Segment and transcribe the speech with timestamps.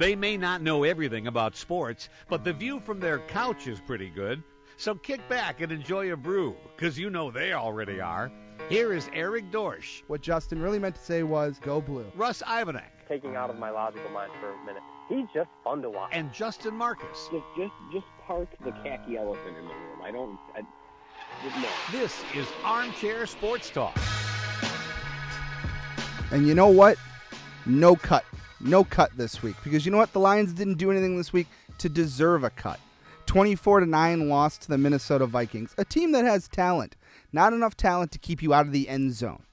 [0.00, 4.08] They may not know everything about sports, but the view from their couch is pretty
[4.08, 4.42] good.
[4.78, 8.32] So kick back and enjoy a brew, because you know they already are.
[8.70, 10.02] Here is Eric Dorsch.
[10.06, 12.10] What Justin really meant to say was go blue.
[12.16, 12.88] Russ Ivanek.
[13.10, 14.82] Taking out of my logical mind for a minute.
[15.10, 16.12] He's just fun to watch.
[16.14, 17.28] And Justin Marcus.
[17.30, 20.00] Just, just, just park the khaki elephant in the room.
[20.02, 20.38] I don't.
[20.56, 20.62] I,
[21.60, 21.68] no.
[21.92, 23.98] This is Armchair Sports Talk.
[26.30, 26.96] And you know what?
[27.66, 28.24] No cut.
[28.60, 29.56] No cut this week.
[29.64, 30.12] Because you know what?
[30.12, 31.46] The Lions didn't do anything this week
[31.78, 32.78] to deserve a cut.
[33.26, 36.96] 24 to 9 loss to the Minnesota Vikings, a team that has talent.
[37.32, 39.44] Not enough talent to keep you out of the end zone.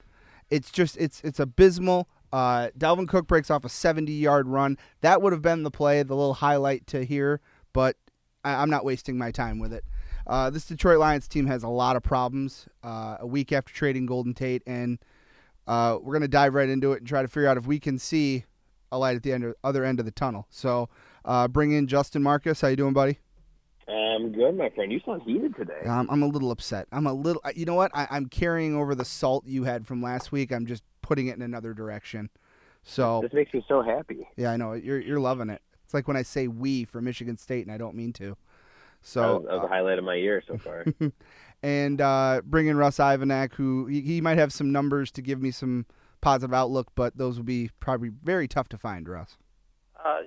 [0.50, 2.08] It's just it's it's abysmal.
[2.32, 4.78] Uh, Dalvin Cook breaks off a 70 yard run.
[5.00, 7.40] That would have been the play, the little highlight to here,
[7.72, 7.96] but
[8.44, 9.84] I, am not wasting my time with it.
[10.26, 12.66] Uh, this Detroit Lions team has a lot of problems.
[12.82, 14.98] Uh, a week after trading Golden Tate, and
[15.66, 17.98] uh, we're gonna dive right into it and try to figure out if we can
[17.98, 18.44] see
[18.90, 20.46] a light at the end of, other end of the tunnel.
[20.50, 20.88] So,
[21.24, 22.60] uh, bring in Justin Marcus.
[22.60, 23.18] How you doing, buddy?
[23.88, 24.92] I'm good, my friend.
[24.92, 25.84] You sound heated today.
[25.86, 26.88] Um, I'm a little upset.
[26.92, 27.42] I'm a little.
[27.54, 27.90] You know what?
[27.94, 30.52] I, I'm carrying over the salt you had from last week.
[30.52, 32.28] I'm just putting it in another direction.
[32.82, 34.26] So this makes me so happy.
[34.36, 34.72] Yeah, I know.
[34.74, 35.62] You're you're loving it.
[35.84, 38.36] It's like when I say "we" for Michigan State, and I don't mean to.
[39.00, 40.84] So that was, that was uh, a highlight of my year so far.
[41.62, 45.40] and uh, bring in Russ Ivanek, who he, he, might have some numbers to give
[45.40, 45.86] me some
[46.20, 49.36] positive outlook, but those would be probably very tough to find, Russ.
[50.04, 50.22] Uh,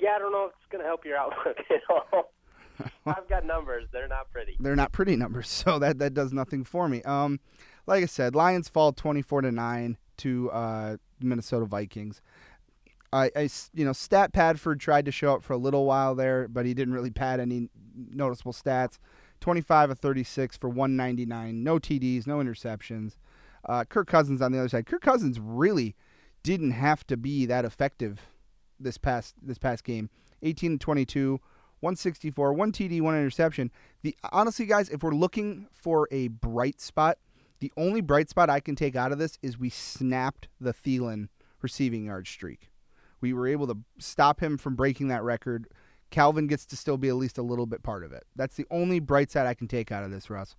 [0.00, 2.32] yeah, I don't know if it's going to help your outlook at all.
[3.06, 3.86] I've got numbers.
[3.92, 4.56] They're not pretty.
[4.58, 7.02] They're not pretty numbers, so that that does nothing for me.
[7.02, 7.40] Um,
[7.86, 12.20] like I said, Lions fall twenty four to nine to uh, Minnesota Vikings.
[13.12, 16.48] I, I, you know, Stat Padford tried to show up for a little while there,
[16.48, 18.98] but he didn't really pad any noticeable stats.
[19.40, 23.16] 25 of 36 for 199, no TDs, no interceptions.
[23.66, 24.86] Uh, Kirk Cousins on the other side.
[24.86, 25.94] Kirk Cousins really
[26.42, 28.20] didn't have to be that effective
[28.78, 30.10] this past this past game.
[30.42, 31.40] 18 to 22,
[31.80, 33.70] 164, one TD, one interception.
[34.02, 37.18] The honestly, guys, if we're looking for a bright spot,
[37.60, 41.28] the only bright spot I can take out of this is we snapped the Thielen
[41.62, 42.70] receiving yard streak.
[43.20, 45.68] We were able to stop him from breaking that record.
[46.10, 48.24] Calvin gets to still be at least a little bit part of it.
[48.36, 50.56] That's the only bright side I can take out of this, Russ.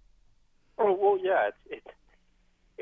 [0.80, 1.94] Oh well, yeah, it's it,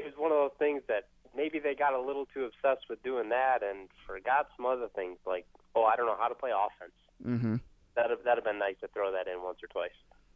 [0.03, 3.01] it was one of those things that maybe they got a little too obsessed with
[3.03, 6.51] doing that and forgot some other things like, oh, I don't know how to play
[6.51, 6.93] offense.
[7.25, 7.55] Mm-hmm.
[7.95, 9.91] That'd that'd have been nice to throw that in once or twice.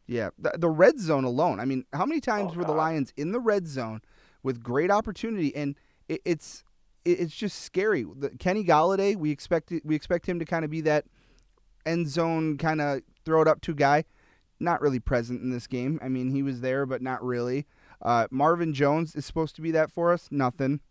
[0.05, 1.59] Yeah, the, the red zone alone.
[1.59, 4.01] I mean, how many times oh, were the Lions in the red zone
[4.41, 5.53] with great opportunity?
[5.55, 5.75] And
[6.07, 6.63] it, it's
[7.03, 8.05] it, it's just scary.
[8.15, 11.05] The, Kenny Golladay, we expect we expect him to kind of be that
[11.85, 14.05] end zone kind of throw it up to guy.
[14.59, 15.99] Not really present in this game.
[16.01, 17.67] I mean, he was there, but not really.
[18.01, 20.27] Uh, Marvin Jones is supposed to be that for us.
[20.31, 20.81] Nothing.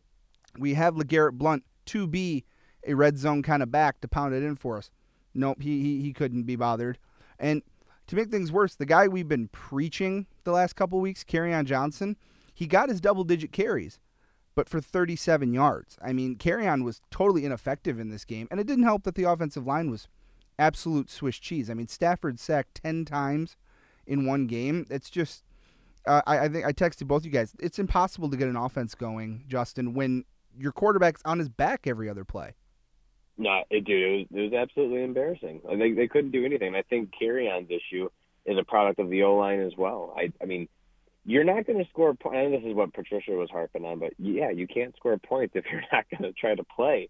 [0.58, 2.44] We have LeGarrette Blunt to be
[2.86, 4.90] a red zone kind of back to pound it in for us.
[5.34, 6.98] Nope, he, he, he couldn't be bothered.
[7.38, 7.62] And
[8.06, 12.16] to make things worse, the guy we've been preaching the last couple weeks, Kerryon Johnson,
[12.54, 13.98] he got his double digit carries,
[14.54, 15.98] but for 37 yards.
[16.00, 19.24] I mean, Kerryon was totally ineffective in this game, and it didn't help that the
[19.24, 20.08] offensive line was
[20.58, 21.68] absolute Swiss cheese.
[21.68, 23.56] I mean, Stafford sacked 10 times
[24.06, 24.86] in one game.
[24.88, 25.42] It's just,
[26.06, 27.54] uh, I, I think I texted both you guys.
[27.58, 30.24] It's impossible to get an offense going, Justin, when
[30.56, 32.54] your quarterback's on his back every other play.
[33.38, 35.60] No, it, dude, it was, it was absolutely embarrassing.
[35.78, 36.74] They they couldn't do anything.
[36.74, 38.08] I think Kerryon's issue
[38.46, 40.14] is a product of the O line as well.
[40.16, 40.68] I I mean,
[41.26, 42.14] you're not going to score.
[42.14, 42.36] points.
[42.38, 45.64] And this is what Patricia was harping on, but yeah, you can't score points if
[45.70, 47.08] you're not going to try to play.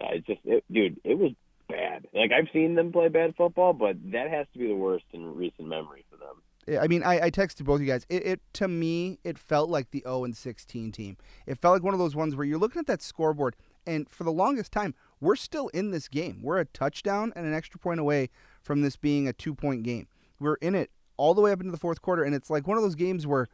[0.00, 1.32] Uh, it's just, it, dude, it was
[1.68, 2.06] bad.
[2.12, 5.34] Like I've seen them play bad football, but that has to be the worst in
[5.36, 6.42] recent memory for them.
[6.80, 8.06] I mean, I, I texted both you guys.
[8.08, 11.16] It, it to me, it felt like the 0 and 16 team.
[11.46, 14.24] It felt like one of those ones where you're looking at that scoreboard, and for
[14.24, 16.40] the longest time, we're still in this game.
[16.42, 18.30] We're a touchdown and an extra point away
[18.62, 20.08] from this being a two point game.
[20.40, 22.76] We're in it all the way up into the fourth quarter, and it's like one
[22.76, 23.48] of those games where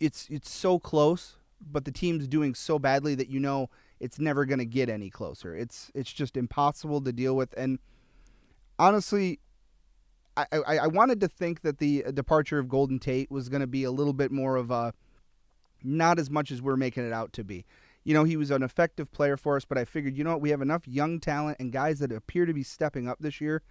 [0.00, 3.70] it's it's so close, but the team's doing so badly that you know
[4.00, 5.56] it's never going to get any closer.
[5.56, 7.54] It's it's just impossible to deal with.
[7.56, 7.78] And
[8.78, 9.40] honestly,
[10.36, 13.68] I, I, wanted to think that the uh, departure of Golden Tate was going to
[13.68, 14.92] be a little bit more of a
[15.84, 17.64] not as much as we're making it out to be
[18.04, 20.42] you know, he was an effective player for us, but I figured, you know what,
[20.42, 23.62] we have enough young talent and guys that appear to be stepping up this year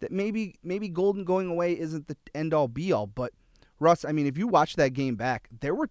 [0.00, 3.06] that maybe maybe Golden going away isn't the end all be all.
[3.06, 3.32] But
[3.80, 5.90] Russ, I mean, if you watch that game back, there were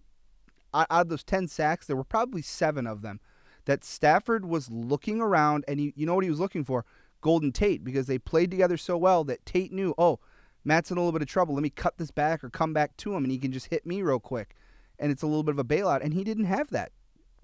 [0.74, 3.20] out of those ten sacks, there were probably seven of them
[3.64, 6.84] that Stafford was looking around, and he, you know what he was looking for?
[7.20, 10.20] Golden Tate, because they played together so well that Tate knew, oh,
[10.64, 11.54] Matt's in a little bit of trouble.
[11.54, 13.86] Let me cut this back or come back to him, and he can just hit
[13.86, 14.54] me real quick.
[14.98, 16.92] And it's a little bit of a bailout, and he didn't have that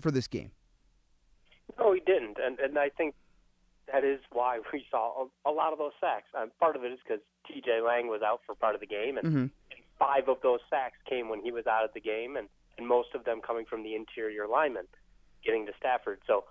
[0.00, 0.50] for this game.
[1.78, 3.14] No, he didn't, and and I think
[3.92, 6.26] that is why we saw a, a lot of those sacks.
[6.34, 7.80] Um, part of it is because T.J.
[7.80, 10.98] Lang was out for part of the game, and, hmm and five of those sacks
[11.08, 13.82] came when he was out of the game, and and most of them coming from
[13.82, 14.86] the interior linemen
[15.44, 16.20] getting to Stafford.
[16.26, 16.44] So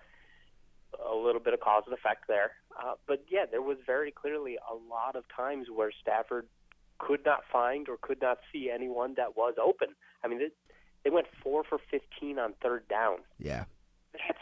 [1.10, 2.52] a little bit of cause and effect there.
[2.78, 6.48] Uh, but yeah, there was very clearly a lot of times where Stafford
[7.00, 9.90] could not find or could not see anyone that was open.
[10.24, 10.50] I mean, they,
[11.04, 13.18] they went four for 15 on third down.
[13.40, 13.66] Yeah.
[14.14, 14.40] That's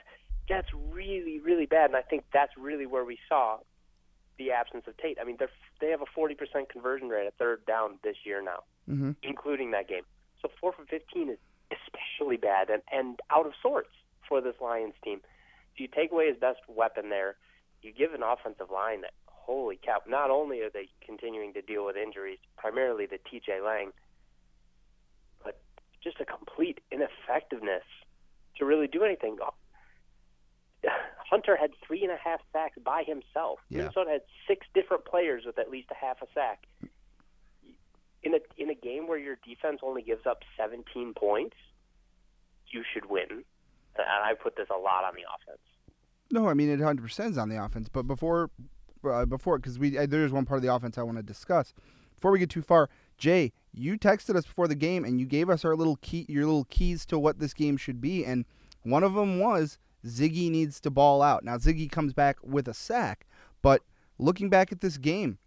[0.50, 3.59] that's really really bad, and I think that's really where we saw
[4.38, 5.18] the absence of Tate.
[5.21, 5.45] I mean, they
[5.80, 6.36] they have a 40%
[6.69, 10.03] conversion rate at third down this year now, hmm including that game.
[10.42, 11.38] So four for 15 is
[11.71, 13.92] especially bad and and out of sorts
[14.27, 15.21] for this Lions team.
[15.78, 17.38] You take away his best weapon there,
[17.82, 20.02] you give an offensive line that holy cow!
[20.08, 23.62] Not only are they continuing to deal with injuries, primarily the T.J.
[23.62, 23.92] Lang,
[25.44, 25.60] but
[26.04, 27.84] just a complete ineffectiveness
[28.58, 29.38] to really do anything.
[31.30, 33.60] Hunter had three and a half sacks by himself.
[33.70, 33.80] Yeah.
[33.80, 36.68] Minnesota had six different players with at least a half a sack.
[38.24, 41.56] In a in a game where your defense only gives up 17 points,
[42.68, 43.44] you should win.
[43.98, 45.62] And I put this a lot on the offense.
[46.32, 47.90] No, I mean it 100 percent is on the offense.
[47.90, 48.50] But before,
[49.04, 51.74] uh, before, because we uh, there's one part of the offense I want to discuss.
[52.16, 55.50] Before we get too far, Jay, you texted us before the game and you gave
[55.50, 58.46] us our little key, your little keys to what this game should be, and
[58.84, 61.44] one of them was Ziggy needs to ball out.
[61.44, 63.26] Now Ziggy comes back with a sack,
[63.62, 63.82] but
[64.18, 65.40] looking back at this game,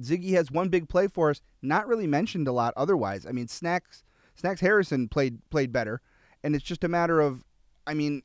[0.00, 3.26] Ziggy has one big play for us, not really mentioned a lot otherwise.
[3.26, 4.02] I mean, Snacks
[4.34, 6.00] Snacks Harrison played played better,
[6.42, 7.44] and it's just a matter of,
[7.86, 8.22] I mean,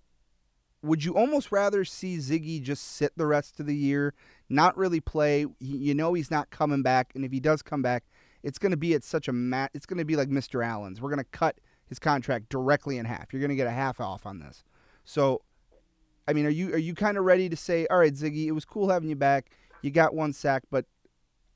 [0.82, 4.14] would you almost rather see Ziggy just sit the rest of the year,
[4.50, 5.46] not really play?
[5.60, 8.04] You know he's not coming back, and if he does come back,
[8.44, 9.72] it's going to be at such a mat.
[9.74, 10.66] It's going to be like Mr.
[10.66, 11.02] Allen's.
[11.02, 11.58] We're going to cut
[11.88, 13.34] his contract directly in half.
[13.34, 14.64] You're going to get a half off on this.
[15.04, 15.42] So,
[16.28, 18.52] I mean, are you are you kind of ready to say, all right, Ziggy, it
[18.52, 19.52] was cool having you back.
[19.82, 20.86] You got one sack, but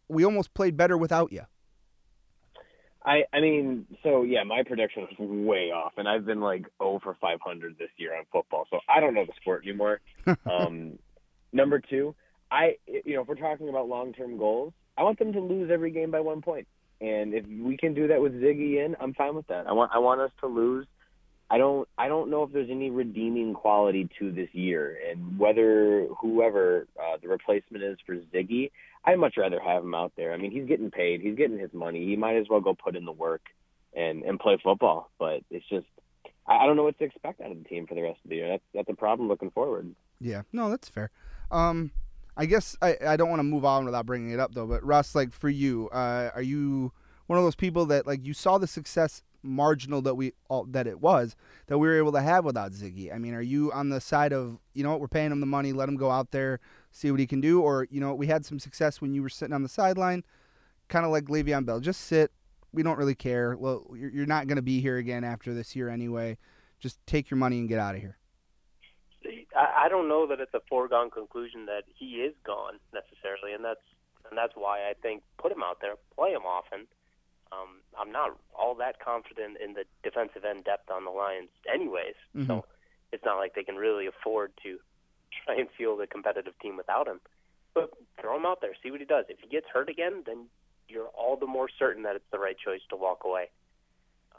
[0.07, 1.44] we almost played better without you.
[3.03, 7.15] I I mean, so yeah, my prediction was way off, and I've been like over
[7.19, 10.01] 500 this year on football, so I don't know the sport anymore.
[10.50, 11.00] um,
[11.51, 12.15] number two,
[12.51, 15.71] I you know if we're talking about long term goals, I want them to lose
[15.71, 16.68] every game by one point,
[17.00, 19.68] and if we can do that with Ziggy in, I'm fine with that.
[19.68, 20.86] I want I want us to lose.
[21.50, 26.07] I don't I don't know if there's any redeeming quality to this year, and whether
[26.19, 28.71] whoever uh, the replacement is for Ziggy,
[29.03, 30.33] I'd much rather have him out there.
[30.33, 32.06] I mean, he's getting paid, he's getting his money.
[32.06, 33.42] He might as well go put in the work
[33.95, 35.09] and and play football.
[35.19, 35.88] But it's just
[36.48, 38.36] I, don't know what to expect out of the team for the rest of the
[38.38, 38.48] year.
[38.50, 39.94] That's that's a problem looking forward.
[40.19, 41.12] Yeah, no, that's fair.
[41.50, 41.92] Um,
[42.38, 44.68] I guess I, I don't want to move on without bringing it up though.
[44.68, 46.92] But Russ, like for you, uh, are you
[47.27, 50.86] one of those people that like you saw the success marginal that we all, that
[50.86, 51.36] it was
[51.68, 53.13] that we were able to have without Ziggy?
[53.13, 55.45] I mean, are you on the side of you know what we're paying him the
[55.45, 56.59] money, let him go out there,
[56.91, 59.29] see what he can do, or you know we had some success when you were
[59.29, 60.23] sitting on the sideline,
[60.89, 62.31] kind of like Le'Veon Bell, just sit.
[62.73, 63.57] We don't really care.
[63.57, 66.38] Well, you're, you're not going to be here again after this year anyway.
[66.79, 68.17] Just take your money and get out of here.
[69.55, 73.63] I, I don't know that it's a foregone conclusion that he is gone necessarily, and
[73.63, 73.81] that's
[74.29, 76.88] and that's why I think put him out there, play him often.
[77.51, 82.15] Um, I'm not all that confident in the defensive end depth on the Lions, anyways.
[82.35, 82.47] Mhm.
[82.47, 82.65] So
[83.11, 84.79] it's not like they can really afford to
[85.45, 87.20] try and field a competitive team without him.
[87.74, 89.25] But throw him out there, see what he does.
[89.29, 90.48] If he gets hurt again, then
[90.88, 93.50] you're all the more certain that it's the right choice to walk away.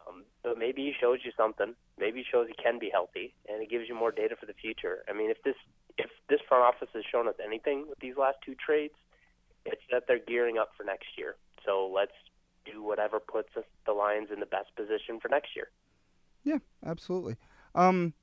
[0.06, 1.74] Um, but maybe he shows you something.
[1.98, 4.52] Maybe he shows he can be healthy, and it gives you more data for the
[4.52, 5.04] future.
[5.08, 5.54] I mean, if this
[5.98, 8.94] if this front office has shown us anything with these last two trades,
[9.64, 11.36] it's that they're gearing up for next year.
[11.64, 12.12] So let's
[12.64, 15.68] do whatever puts us, the Lions in the best position for next year.
[16.44, 17.36] Yeah, absolutely.
[17.74, 18.14] Um,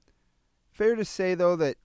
[0.72, 1.78] fair to say though that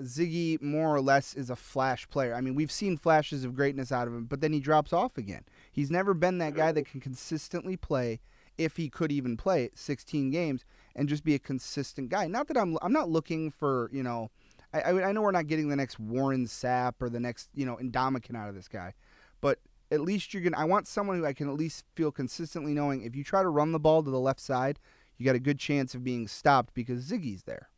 [0.00, 2.34] Ziggy more or less is a flash player.
[2.34, 5.18] I mean, we've seen flashes of greatness out of him, but then he drops off
[5.18, 5.44] again.
[5.70, 8.20] He's never been that guy that can consistently play,
[8.58, 10.64] if he could even play 16 games
[10.94, 12.26] and just be a consistent guy.
[12.26, 14.30] Not that I'm I'm not looking for you know.
[14.72, 17.66] I, I I know we're not getting the next Warren Sapp or the next you
[17.66, 18.94] know Indomitian out of this guy,
[19.40, 19.58] but
[19.90, 20.58] at least you're gonna.
[20.58, 23.48] I want someone who I can at least feel consistently knowing if you try to
[23.48, 24.78] run the ball to the left side,
[25.18, 27.68] you got a good chance of being stopped because Ziggy's there.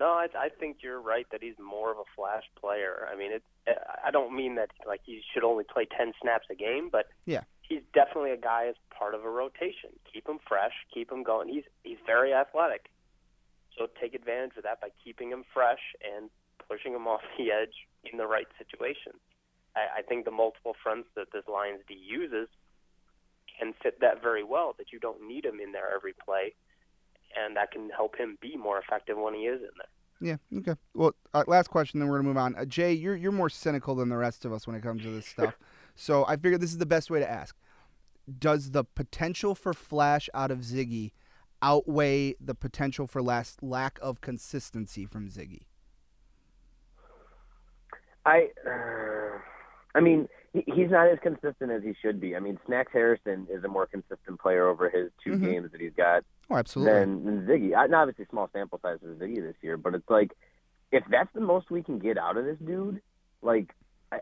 [0.00, 3.06] No, I, I think you're right that he's more of a flash player.
[3.12, 3.42] I mean, it.
[4.04, 7.42] I don't mean that like he should only play ten snaps a game, but Yeah.
[7.60, 9.90] he's definitely a guy as part of a rotation.
[10.12, 11.48] Keep him fresh, keep him going.
[11.48, 12.86] He's he's very athletic,
[13.78, 16.30] so take advantage of that by keeping him fresh and
[16.68, 19.12] pushing him off the edge in the right situation.
[19.76, 22.48] I, I think the multiple fronts that this Lions D uses
[23.58, 24.74] can fit that very well.
[24.78, 26.54] That you don't need him in there every play,
[27.36, 30.38] and that can help him be more effective when he is in there.
[30.52, 30.58] Yeah.
[30.58, 30.78] Okay.
[30.94, 32.54] Well, uh, last question, then we're gonna move on.
[32.56, 35.10] Uh, Jay, you're you're more cynical than the rest of us when it comes to
[35.10, 35.58] this stuff.
[35.96, 37.56] so I figured this is the best way to ask:
[38.38, 41.12] Does the potential for flash out of Ziggy
[41.60, 45.62] outweigh the potential for last lack of consistency from Ziggy?
[48.24, 49.38] I, uh,
[49.96, 52.36] I mean, he, he's not as consistent as he should be.
[52.36, 55.42] I mean, Snacks Harrison is a more consistent player over his 2 Mhm.
[55.42, 56.92] games that he's got Oh, absolutely.
[56.92, 57.76] than, than Ziggy.
[57.76, 60.32] I, not obviously small sample size for Ziggy this year, but it's like
[60.90, 63.00] if that's the most we can get out of this dude,
[63.40, 63.74] like
[64.12, 64.18] I,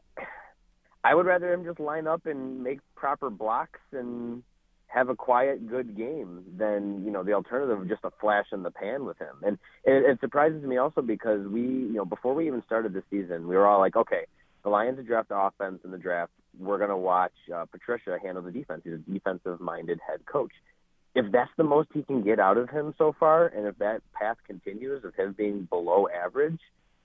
[1.03, 4.45] I would rather him just line up and make proper blocks and
[4.87, 8.63] have a quiet, good game than you know the alternative of just a flash in
[8.63, 9.37] the pan with him.
[9.43, 13.03] And it, it surprises me also because we, you know, before we even started the
[13.11, 14.27] season, we were all like, okay,
[14.63, 16.33] the Lions have draft offense in the draft.
[16.59, 18.83] We're gonna watch uh, Patricia handle the defense.
[18.85, 20.53] He's a defensive-minded head coach
[21.15, 24.03] if that's the most he can get out of him so far, and if that
[24.13, 26.61] path continues of him being below average,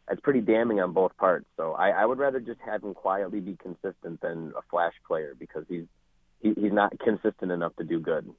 [0.07, 1.45] that's pretty damning on both parts.
[1.57, 5.33] So I, I would rather just have him quietly be consistent than a flash player
[5.37, 5.85] because he's
[6.41, 8.29] he, he's not consistent enough to do good.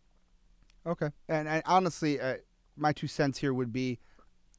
[0.87, 1.11] Okay.
[1.29, 2.37] And, and honestly, uh,
[2.77, 3.99] my two cents here would be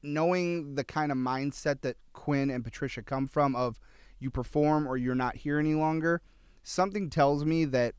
[0.03, 3.79] knowing the kind of mindset that Quinn and Patricia come from of
[4.19, 6.21] you perform or you're not here any longer.
[6.63, 7.95] Something tells me that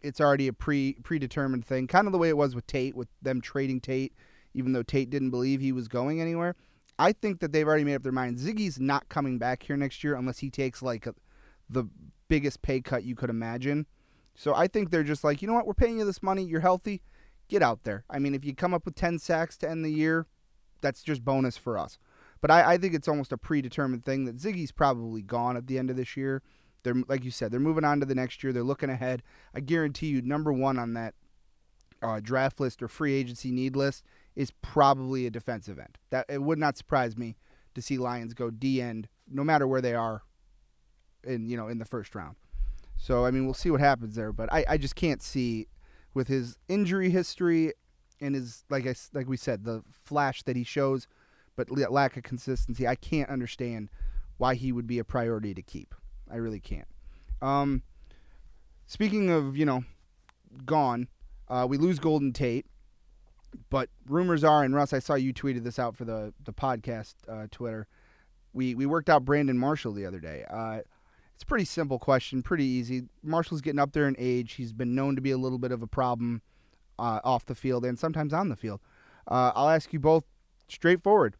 [0.00, 3.08] it's already a pre predetermined thing, kind of the way it was with Tate, with
[3.22, 4.14] them trading Tate,
[4.54, 6.54] even though Tate didn't believe he was going anywhere.
[6.98, 8.38] I think that they've already made up their mind.
[8.38, 11.14] Ziggy's not coming back here next year unless he takes like a,
[11.68, 11.84] the
[12.28, 13.86] biggest pay cut you could imagine.
[14.34, 16.60] So I think they're just like, you know what, we're paying you this money, you're
[16.60, 17.02] healthy,
[17.48, 18.04] get out there.
[18.08, 20.26] I mean, if you come up with 10 sacks to end the year,
[20.80, 21.98] that's just bonus for us.
[22.40, 25.78] But I, I think it's almost a predetermined thing that Ziggy's probably gone at the
[25.78, 26.42] end of this year.
[26.86, 28.52] They're like you said, they're moving on to the next year.
[28.52, 29.24] They're looking ahead.
[29.52, 31.14] I guarantee you, number one on that
[32.00, 34.04] uh, draft list or free agency need list
[34.36, 35.98] is probably a defensive end.
[36.10, 37.36] That it would not surprise me
[37.74, 40.22] to see Lions go D end, no matter where they are,
[41.24, 42.36] in you know in the first round.
[42.96, 44.32] So I mean, we'll see what happens there.
[44.32, 45.66] But I, I just can't see
[46.14, 47.72] with his injury history
[48.20, 51.08] and his like I like we said the flash that he shows,
[51.56, 52.86] but lack of consistency.
[52.86, 53.90] I can't understand
[54.36, 55.92] why he would be a priority to keep.
[56.30, 56.88] I really can't.
[57.42, 57.82] Um,
[58.86, 59.84] speaking of you know,
[60.64, 61.08] gone,
[61.48, 62.66] uh, we lose Golden Tate,
[63.70, 67.14] but rumors are, and Russ, I saw you tweeted this out for the the podcast
[67.28, 67.86] uh, Twitter.
[68.52, 70.44] We we worked out Brandon Marshall the other day.
[70.48, 70.80] Uh,
[71.34, 73.04] it's a pretty simple question, pretty easy.
[73.22, 74.54] Marshall's getting up there in age.
[74.54, 76.40] He's been known to be a little bit of a problem
[76.98, 78.80] uh, off the field and sometimes on the field.
[79.28, 80.24] Uh, I'll ask you both
[80.68, 81.36] straightforward.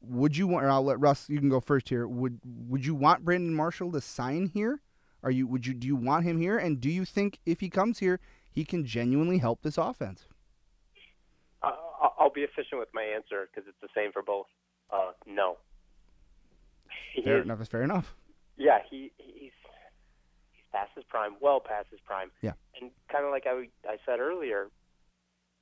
[0.00, 0.64] Would you want?
[0.64, 1.28] Or I'll let Russ.
[1.28, 2.06] You can go first here.
[2.06, 4.80] Would Would you want Brandon Marshall to sign here?
[5.22, 5.46] Are you?
[5.46, 5.74] Would you?
[5.74, 6.56] Do you want him here?
[6.58, 10.26] And do you think if he comes here, he can genuinely help this offense?
[11.62, 14.46] Uh, I'll- be efficient with my answer because it's the same for both.
[14.92, 15.56] Uh, no.
[17.24, 17.60] Fair is- enough.
[17.60, 18.14] Is fair enough.
[18.56, 19.50] Yeah, he he's
[20.52, 22.30] he's past his prime, well past his prime.
[22.42, 22.52] Yeah.
[22.80, 24.68] And kind of like I I said earlier,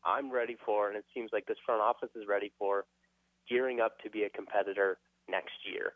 [0.04, 2.84] I'm ready for, and it seems like this front office is ready for,
[3.48, 4.98] gearing up to be a competitor
[5.28, 5.92] next year.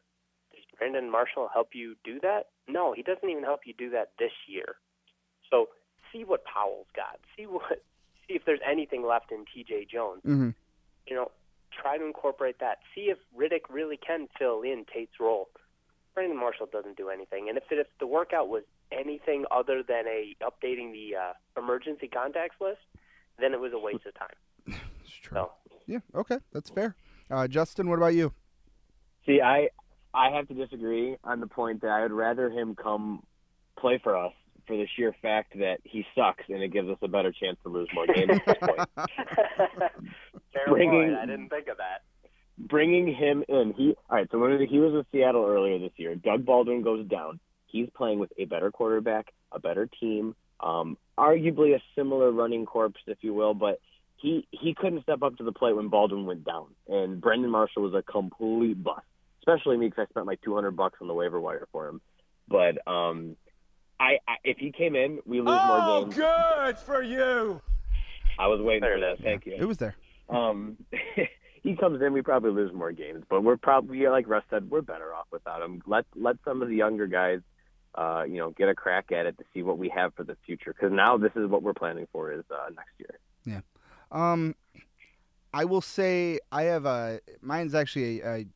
[0.52, 2.48] Does Brandon Marshall help you do that?
[2.68, 4.76] No, he doesn't even help you do that this year.
[5.50, 5.68] So
[6.12, 7.18] see what Powell's got.
[7.36, 7.62] See what
[8.28, 9.86] see if there's anything left in T.J.
[9.92, 10.22] Jones.
[10.26, 10.50] Mm-hmm.
[11.06, 11.30] You know,
[11.70, 12.78] try to incorporate that.
[12.94, 15.48] See if Riddick really can fill in Tate's role.
[16.14, 20.06] Brandon Marshall doesn't do anything, and if it, if the workout was anything other than
[20.06, 22.80] a updating the uh, emergency contacts list,
[23.38, 24.28] then it was a waste of time.
[25.02, 25.34] It's true.
[25.38, 25.50] So
[25.86, 25.98] Yeah.
[26.14, 26.38] Okay.
[26.52, 26.94] That's fair.
[27.30, 28.32] Uh, Justin, what about you?
[29.26, 29.68] See, I
[30.12, 33.22] I have to disagree on the point that I would rather him come
[33.78, 34.32] play for us
[34.66, 37.68] for the sheer fact that he sucks and it gives us a better chance to
[37.68, 38.88] lose more games at this point.
[40.52, 41.14] fair Bringing- point.
[41.14, 42.02] I didn't think of that.
[42.58, 43.72] bringing him in.
[43.76, 44.28] He all right.
[44.30, 47.40] So when he was with Seattle earlier this year, Doug Baldwin goes down.
[47.66, 53.00] He's playing with a better quarterback, a better team, um, arguably a similar running corpse,
[53.06, 53.54] if you will.
[53.54, 53.80] But
[54.20, 57.82] he he couldn't step up to the plate when Baldwin went down, and Brandon Marshall
[57.82, 59.06] was a complete bust.
[59.38, 62.00] Especially me because I spent like two hundred bucks on the waiver wire for him.
[62.48, 63.36] But um,
[63.98, 66.18] I, I if he came in, we lose more games.
[66.18, 67.60] Oh good for you.
[68.38, 69.24] I was waiting There for it that.
[69.24, 69.56] Thank you.
[69.58, 69.96] It was there.
[70.28, 70.76] Um,
[71.62, 74.82] he comes in, we probably lose more games, but we're probably like Russ said, we're
[74.82, 75.82] better off without him.
[75.86, 77.40] Let let some of the younger guys,
[77.94, 80.36] uh, you know, get a crack at it to see what we have for the
[80.44, 80.74] future.
[80.74, 83.18] Because now this is what we're planning for is uh, next year.
[84.10, 84.54] Um,
[85.52, 88.46] I will say I have a mine's actually a, a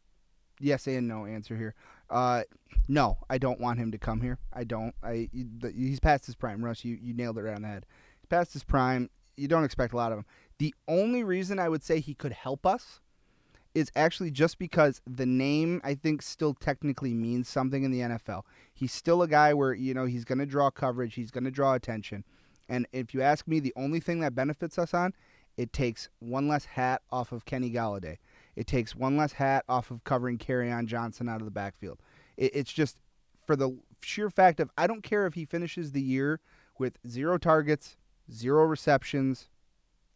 [0.61, 1.75] yes and no answer here.
[2.11, 2.43] Uh,
[2.89, 4.39] no, I don't want him to come here.
[4.53, 4.95] I don't.
[5.03, 6.65] I he's past his prime.
[6.65, 7.87] Russ, you you nailed it right on the head.
[8.21, 9.11] He's past his prime.
[9.37, 10.27] You don't expect a lot of him.
[10.59, 13.01] The only reason I would say he could help us
[13.75, 18.43] is actually just because the name I think still technically means something in the NFL.
[18.73, 21.51] He's still a guy where you know he's going to draw coverage, he's going to
[21.51, 22.25] draw attention.
[22.69, 25.13] And if you ask me, the only thing that benefits us on,
[25.57, 28.19] it takes one less hat off of Kenny Golladay.
[28.57, 30.41] It takes one less hat off of covering
[30.73, 32.01] on Johnson out of the backfield.
[32.37, 32.99] It, it's just
[33.47, 36.41] for the sheer fact of I don't care if he finishes the year
[36.79, 37.97] with zero targets,
[38.33, 39.49] zero receptions.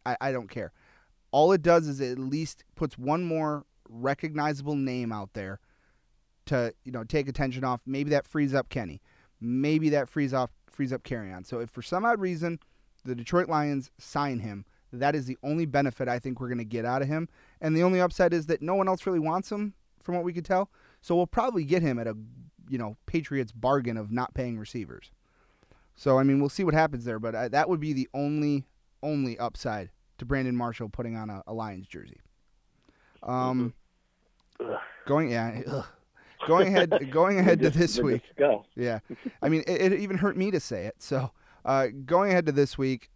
[0.04, 0.72] I, I don't care.
[1.30, 5.60] All it does is it at least puts one more recognizable name out there
[6.46, 7.80] to you know take attention off.
[7.86, 9.00] Maybe that frees up Kenny.
[9.40, 11.46] Maybe that frees off frees up Kerryon.
[11.46, 12.58] So if for some odd reason
[13.04, 16.64] the Detroit Lions sign him, that is the only benefit I think we're going to
[16.64, 17.28] get out of him.
[17.60, 20.32] And the only upside is that no one else really wants him, from what we
[20.32, 20.70] could tell.
[21.02, 22.16] So we'll probably get him at a
[22.68, 25.10] you know Patriots bargain of not paying receivers.
[25.96, 28.64] So I mean, we'll see what happens there, but uh, that would be the only
[29.02, 32.20] only upside to Brandon Marshall putting on a, a Lions jersey.
[33.22, 33.74] Um,
[34.58, 34.74] mm-hmm.
[35.06, 35.86] going yeah, ugh.
[36.46, 38.22] going ahead, going ahead to this week.
[38.76, 39.00] Yeah,
[39.42, 41.02] I mean, it, it, even hurt me to say it.
[41.02, 41.32] So
[41.64, 43.10] uh, going ahead to this week,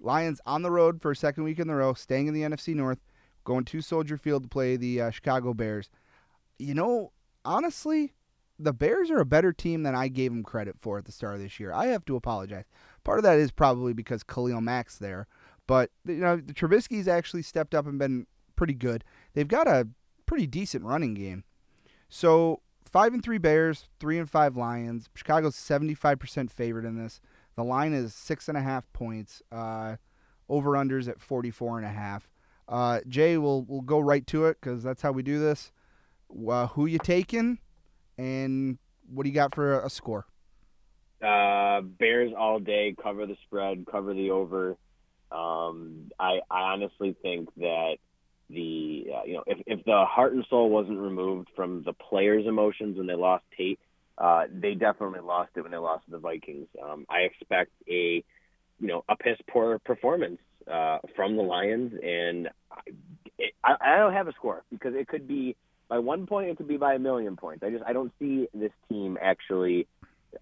[0.00, 2.74] Lions on the road for a second week in a row, staying in the NFC
[2.74, 2.98] North,
[3.44, 5.90] going to Soldier Field to play the uh, Chicago Bears.
[6.58, 7.12] You know,
[7.44, 8.14] honestly,
[8.58, 11.36] the Bears are a better team than I gave them credit for at the start
[11.36, 11.72] of this year.
[11.72, 12.64] I have to apologize.
[13.04, 15.26] Part of that is probably because Khalil Mack's there,
[15.66, 18.26] but you know the Trubisky's actually stepped up and been
[18.56, 19.04] pretty good.
[19.34, 19.88] They've got a
[20.26, 21.44] pretty decent running game.
[22.08, 25.08] So five and three Bears, three and five Lions.
[25.14, 27.20] Chicago's seventy five percent favored in this.
[27.58, 29.42] The line is six and a half points.
[29.50, 29.96] Uh,
[30.48, 32.30] over unders at 44 and a half.
[32.68, 35.72] Uh, Jay, we'll we'll go right to it because that's how we do this.
[36.48, 37.58] Uh, who you taking,
[38.16, 38.78] and
[39.12, 40.26] what do you got for a, a score?
[41.20, 42.94] Uh, Bears all day.
[43.02, 43.86] Cover the spread.
[43.90, 44.76] Cover the over.
[45.32, 47.96] Um, I I honestly think that
[48.48, 52.46] the uh, you know if if the heart and soul wasn't removed from the players'
[52.46, 53.80] emotions when they lost Tate,
[54.18, 56.66] uh, they definitely lost it when they lost to the Vikings.
[56.82, 58.22] Um, I expect a,
[58.80, 62.80] you know, a piss poor performance uh, from the Lions, and I,
[63.38, 65.56] it, I, I don't have a score because it could be
[65.88, 67.62] by one point, it could be by a million points.
[67.62, 69.86] I just I don't see this team actually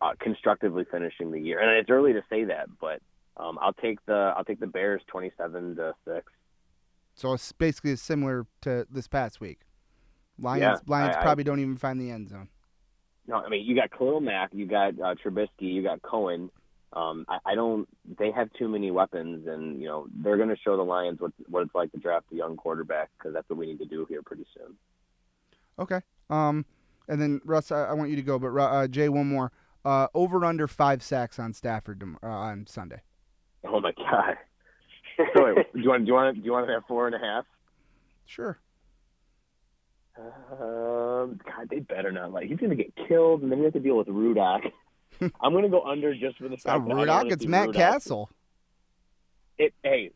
[0.00, 3.00] uh, constructively finishing the year, and it's early to say that, but
[3.36, 6.32] um, I'll take the I'll take the Bears twenty-seven to six.
[7.14, 9.60] So it's basically similar to this past week.
[10.38, 12.48] Lions yeah, Lions I, probably I, don't even find the end zone.
[13.28, 16.50] No, I mean you got Khalil Mack, you got uh, Trubisky, you got Cohen.
[16.92, 17.88] Um, I, I don't.
[18.18, 21.32] They have too many weapons, and you know they're going to show the Lions what
[21.48, 24.06] what it's like to draft a young quarterback because that's what we need to do
[24.08, 24.76] here pretty soon.
[25.78, 26.00] Okay.
[26.30, 26.64] Um,
[27.08, 29.52] and then Russ, I, I want you to go, but uh, Jay, one more.
[29.84, 33.02] Uh, over under five sacks on Stafford uh, on Sunday.
[33.64, 34.36] Oh my God!
[35.34, 37.14] so wait, do you want do you want do you want to have four and
[37.14, 37.44] a half?
[38.24, 38.58] Sure.
[40.18, 42.48] Um, God, they better not like.
[42.48, 44.70] He's gonna get killed, and then we have to deal with Rudock.
[45.20, 46.86] I'm gonna go under just for the fact.
[46.86, 47.74] Not Rudock, it's Matt Rudock.
[47.74, 48.30] Cassel.
[49.58, 50.12] It hey,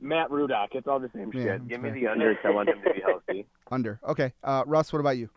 [0.00, 0.68] Matt Rudock.
[0.72, 1.46] It's all the same shit.
[1.46, 3.46] Yeah, Give me the under because I want him to be healthy.
[3.70, 4.00] Under.
[4.08, 4.32] Okay.
[4.42, 5.28] Uh, Russ, what about you?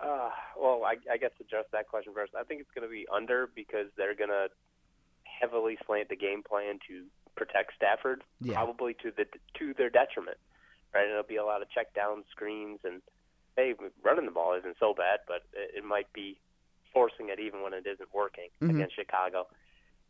[0.00, 2.92] Uh, well, I, I guess to address that question first, I think it's going to
[2.92, 4.48] be under because they're going to
[5.24, 7.04] heavily slant the game plan to
[7.36, 8.54] protect Stafford, yeah.
[8.54, 9.24] probably to the
[9.58, 10.36] to their detriment
[10.94, 11.08] right?
[11.08, 13.02] It'll be a lot of check down screens and
[13.56, 13.74] hey,
[14.04, 16.38] running the ball isn't so bad, but it, it might be
[16.92, 18.74] forcing it even when it isn't working mm-hmm.
[18.74, 19.46] against Chicago.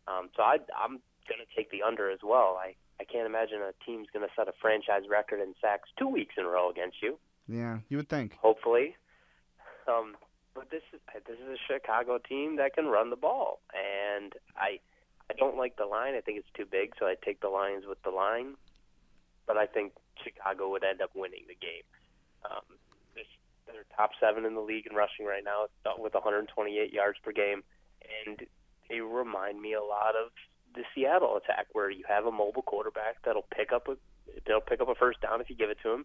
[0.07, 2.59] Um, so I, I'm going to take the under as well.
[2.61, 6.09] I I can't imagine a team's going to set a franchise record in sacks two
[6.09, 7.19] weeks in a row against you.
[7.47, 8.35] Yeah, you would think.
[8.35, 8.97] Hopefully,
[9.87, 10.17] um,
[10.55, 14.81] but this is this is a Chicago team that can run the ball, and I
[15.31, 16.15] I don't like the line.
[16.15, 18.55] I think it's too big, so I take the Lions with the line.
[19.47, 21.87] But I think Chicago would end up winning the game.
[22.45, 22.79] Um,
[23.73, 25.67] they're top seven in the league in rushing right now
[25.99, 27.63] with 128 yards per game,
[28.27, 28.41] and
[28.89, 30.33] they remind me a lot of
[30.75, 33.97] the Seattle attack, where you have a mobile quarterback that'll pick up a
[34.47, 36.05] they'll pick up a first down if you give it to him,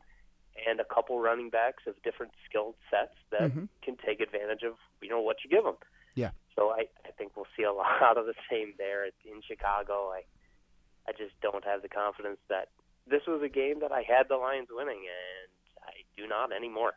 [0.67, 3.65] and a couple running backs of different skilled sets that mm-hmm.
[3.81, 5.75] can take advantage of you know what you give them.
[6.15, 6.31] Yeah.
[6.55, 10.11] So I I think we'll see a lot of the same there in Chicago.
[10.13, 10.23] I
[11.07, 12.69] I just don't have the confidence that
[13.07, 16.93] this was a game that I had the Lions winning, and I do not anymore.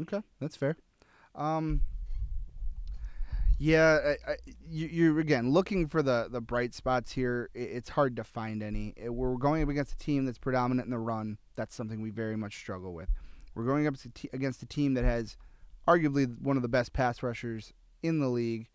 [0.00, 0.76] Okay, that's fair.
[1.34, 1.82] Um,
[3.58, 4.36] yeah, I, I,
[4.68, 7.48] you, you're again looking for the the bright spots here.
[7.54, 8.94] It's hard to find any.
[9.06, 11.38] We're going up against a team that's predominant in the run.
[11.54, 13.08] That's something we very much struggle with.
[13.54, 13.94] We're going up
[14.32, 15.38] against a team that has
[15.88, 18.68] arguably one of the best pass rushers in the league,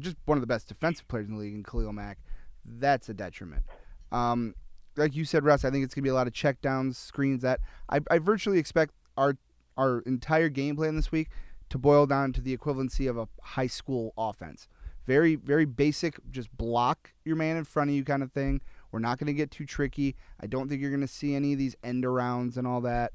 [0.00, 2.18] just one of the best defensive players in the league in Khalil Mack.
[2.64, 3.62] That's a detriment.
[4.10, 4.56] Um,
[5.00, 7.42] like you said, Russ, I think it's gonna be a lot of check downs, screens.
[7.42, 9.36] That I, I virtually expect our
[9.76, 11.30] our entire game plan this week
[11.70, 14.68] to boil down to the equivalency of a high school offense.
[15.06, 18.60] Very very basic, just block your man in front of you kind of thing.
[18.92, 20.14] We're not gonna get too tricky.
[20.40, 23.12] I don't think you're gonna see any of these end arounds and all that.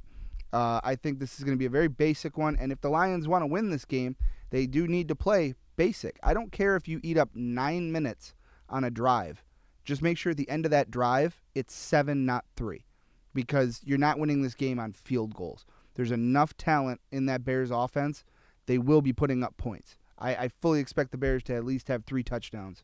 [0.52, 2.56] Uh, I think this is going to be a very basic one.
[2.56, 4.16] And if the Lions want to win this game,
[4.52, 6.18] they do need to play basic.
[6.24, 8.34] I don't care if you eat up nine minutes
[8.70, 9.44] on a drive.
[9.86, 12.86] Just make sure at the end of that drive, it's seven, not three,
[13.34, 15.66] because you're not winning this game on field goals.
[15.94, 18.26] There's enough talent in that Bears offense.
[18.66, 19.98] They will be putting up points.
[20.18, 22.84] I, I fully expect the Bears to at least have three touchdowns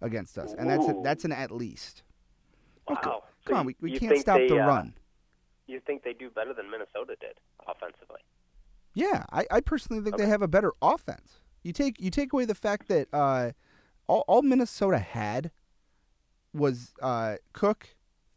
[0.00, 2.02] against us, and that's a, that's an at least.
[2.88, 2.96] Wow.
[2.96, 4.94] Okay, So Come on, we, we can't stop they, the uh, run.
[5.66, 7.34] You think they do better than Minnesota did
[7.68, 8.20] offensively?
[8.94, 11.40] Yeah, I, I personally think they have a better offense.
[11.62, 13.52] You take you take away the fact that uh,
[14.06, 15.50] all, all Minnesota had
[16.52, 17.88] was uh, Cook,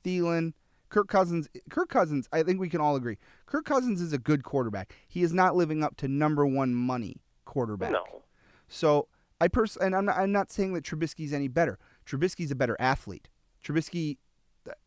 [0.04, 0.54] Thielen,
[0.89, 1.47] Kirk Cousins.
[1.69, 3.17] Kirk Cousins, I think we can all agree.
[3.45, 4.93] Kirk Cousins is a good quarterback.
[5.08, 7.91] He is not living up to number one money quarterback.
[7.91, 8.24] No.
[8.67, 9.08] So
[9.39, 11.80] I pers- and I'm not, I'm not saying that Trubisky's any better.
[12.06, 13.30] Trubisky's a better athlete.
[13.63, 14.17] Trubisky,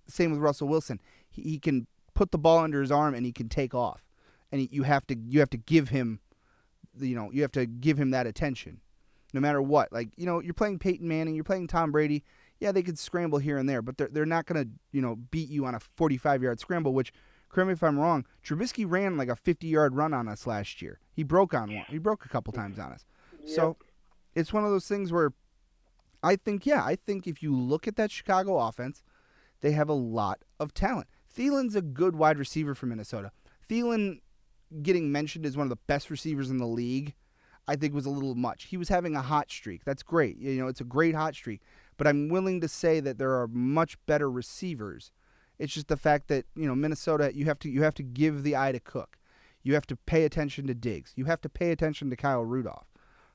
[0.06, 1.00] same with Russell Wilson.
[1.28, 4.04] He, he can put the ball under his arm and he can take off,
[4.52, 6.20] and he, you have to you have to give him,
[6.98, 8.80] you know, you have to give him that attention,
[9.32, 9.92] no matter what.
[9.92, 12.24] Like you know, you're playing Peyton Manning, you're playing Tom Brady.
[12.60, 15.48] Yeah, they could scramble here and there, but they're they're not gonna you know beat
[15.48, 16.94] you on a 45 yard scramble.
[16.94, 17.12] Which,
[17.48, 20.80] correct me if I'm wrong, Trubisky ran like a 50 yard run on us last
[20.80, 20.98] year.
[21.12, 21.84] He broke on one.
[21.88, 23.04] He broke a couple times on us.
[23.46, 23.76] So
[24.34, 25.32] it's one of those things where
[26.22, 29.02] I think, yeah, I think if you look at that Chicago offense,
[29.60, 31.08] they have a lot of talent.
[31.36, 33.30] Thielen's a good wide receiver for Minnesota.
[33.68, 34.20] Thielen
[34.82, 37.14] getting mentioned as one of the best receivers in the league,
[37.68, 38.64] I think was a little much.
[38.64, 39.84] He was having a hot streak.
[39.84, 40.38] That's great.
[40.38, 41.60] You know, it's a great hot streak.
[41.96, 45.12] But I'm willing to say that there are much better receivers.
[45.58, 48.42] It's just the fact that, you know, Minnesota, you have to you have to give
[48.42, 49.18] the eye to Cook.
[49.62, 51.12] You have to pay attention to Diggs.
[51.16, 52.86] You have to pay attention to Kyle Rudolph.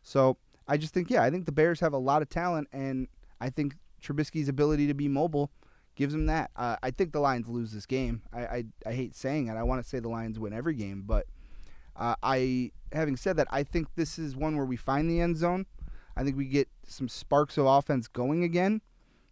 [0.03, 3.07] So I just think, yeah, I think the Bears have a lot of talent, and
[3.41, 5.49] I think Trubisky's ability to be mobile
[5.95, 6.51] gives him that.
[6.55, 8.21] Uh, I think the Lions lose this game.
[8.31, 9.55] I, I, I hate saying it.
[9.55, 11.25] I want to say the Lions win every game, but
[11.95, 15.35] uh, I, having said that, I think this is one where we find the end
[15.35, 15.65] zone.
[16.17, 18.81] I think we get some sparks of offense going again.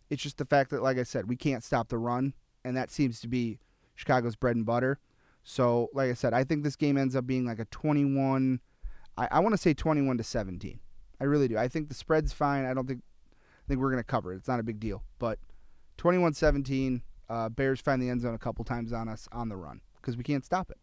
[0.09, 2.89] It's just the fact that, like I said, we can't stop the run, and that
[2.91, 3.59] seems to be
[3.95, 4.99] Chicago's bread and butter.
[5.43, 8.59] So, like I said, I think this game ends up being like a 21.
[9.17, 10.79] I, I want to say 21 to 17.
[11.19, 11.57] I really do.
[11.57, 12.65] I think the spread's fine.
[12.65, 14.37] I don't think I think we're going to cover it.
[14.37, 15.03] It's not a big deal.
[15.19, 15.39] But
[15.97, 19.81] 21-17, uh, Bears find the end zone a couple times on us on the run
[19.97, 20.77] because we can't stop it.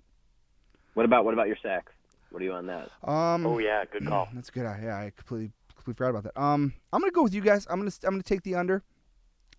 [0.95, 1.93] What about what about your sacks?
[2.31, 2.91] What are you on that?
[3.03, 4.29] Um, Oh yeah, good call.
[4.35, 4.67] That's good.
[4.67, 5.53] I- Yeah, I completely
[5.85, 6.41] completely forgot about that.
[6.41, 7.67] Um, I'm gonna go with you guys.
[7.71, 8.83] I'm gonna I'm gonna take the under.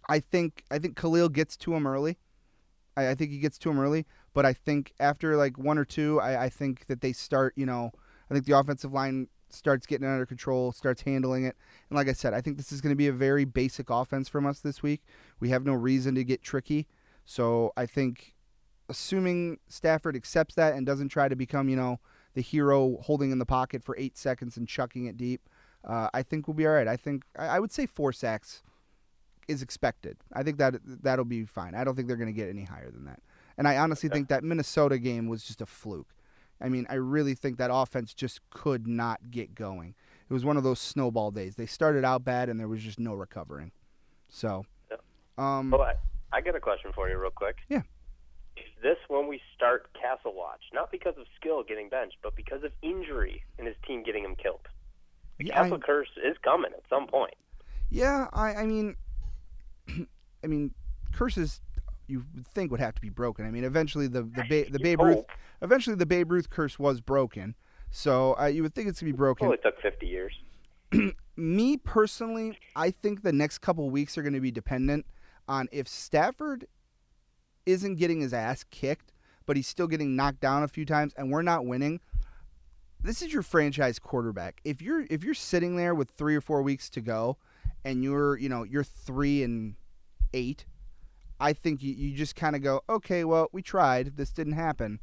[0.09, 2.17] I think I think Khalil gets to him early.
[2.97, 5.85] I, I think he gets to him early, but I think after like one or
[5.85, 7.53] two, I, I think that they start.
[7.55, 7.91] You know,
[8.29, 11.55] I think the offensive line starts getting under control, starts handling it,
[11.89, 14.27] and like I said, I think this is going to be a very basic offense
[14.27, 15.01] from us this week.
[15.39, 16.87] We have no reason to get tricky,
[17.23, 18.35] so I think,
[18.89, 21.99] assuming Stafford accepts that and doesn't try to become, you know,
[22.33, 25.47] the hero holding in the pocket for eight seconds and chucking it deep,
[25.85, 26.87] uh, I think we'll be all right.
[26.87, 28.63] I think I, I would say four sacks
[29.47, 30.17] is expected.
[30.33, 31.75] I think that that'll be fine.
[31.75, 33.19] I don't think they're going to get any higher than that.
[33.57, 36.13] And I honestly think that Minnesota game was just a fluke.
[36.59, 39.93] I mean, I really think that offense just could not get going.
[40.29, 41.55] It was one of those snowball days.
[41.55, 43.71] They started out bad and there was just no recovering.
[44.29, 45.01] So, Yep.
[45.37, 45.93] um, Well, I,
[46.33, 47.57] I got a question for you, real quick.
[47.69, 47.83] Yeah.
[48.57, 50.61] Is this when we start Cassel Watch?
[50.73, 54.35] Not because of skill getting benched, but because of injury and his team getting him
[54.35, 54.67] killed.
[55.37, 57.35] The yeah, I- curse is coming at some point.
[57.89, 58.95] Yeah, I, I mean,
[60.43, 60.73] I mean,
[61.11, 61.61] curses
[62.07, 63.45] you would think would have to be broken.
[63.45, 65.25] I mean, eventually the the, ba- the Babe Ruth,
[65.61, 67.55] eventually the Babe Ruth curse was broken.
[67.91, 69.51] So uh, you would think it's gonna be broken.
[69.51, 70.33] It took 50 years.
[71.37, 75.05] Me personally, I think the next couple weeks are going to be dependent
[75.47, 76.67] on if Stafford
[77.65, 79.11] isn't getting his ass kicked,
[79.45, 81.99] but he's still getting knocked down a few times, and we're not winning.
[83.05, 84.61] This is your franchise quarterback.
[84.63, 87.37] If you're if you're sitting there with three or four weeks to go,
[87.83, 89.75] and you're you know you're three and
[90.33, 90.65] eight,
[91.39, 94.99] I think you, you just kind of go, okay, well we tried, this didn't happen.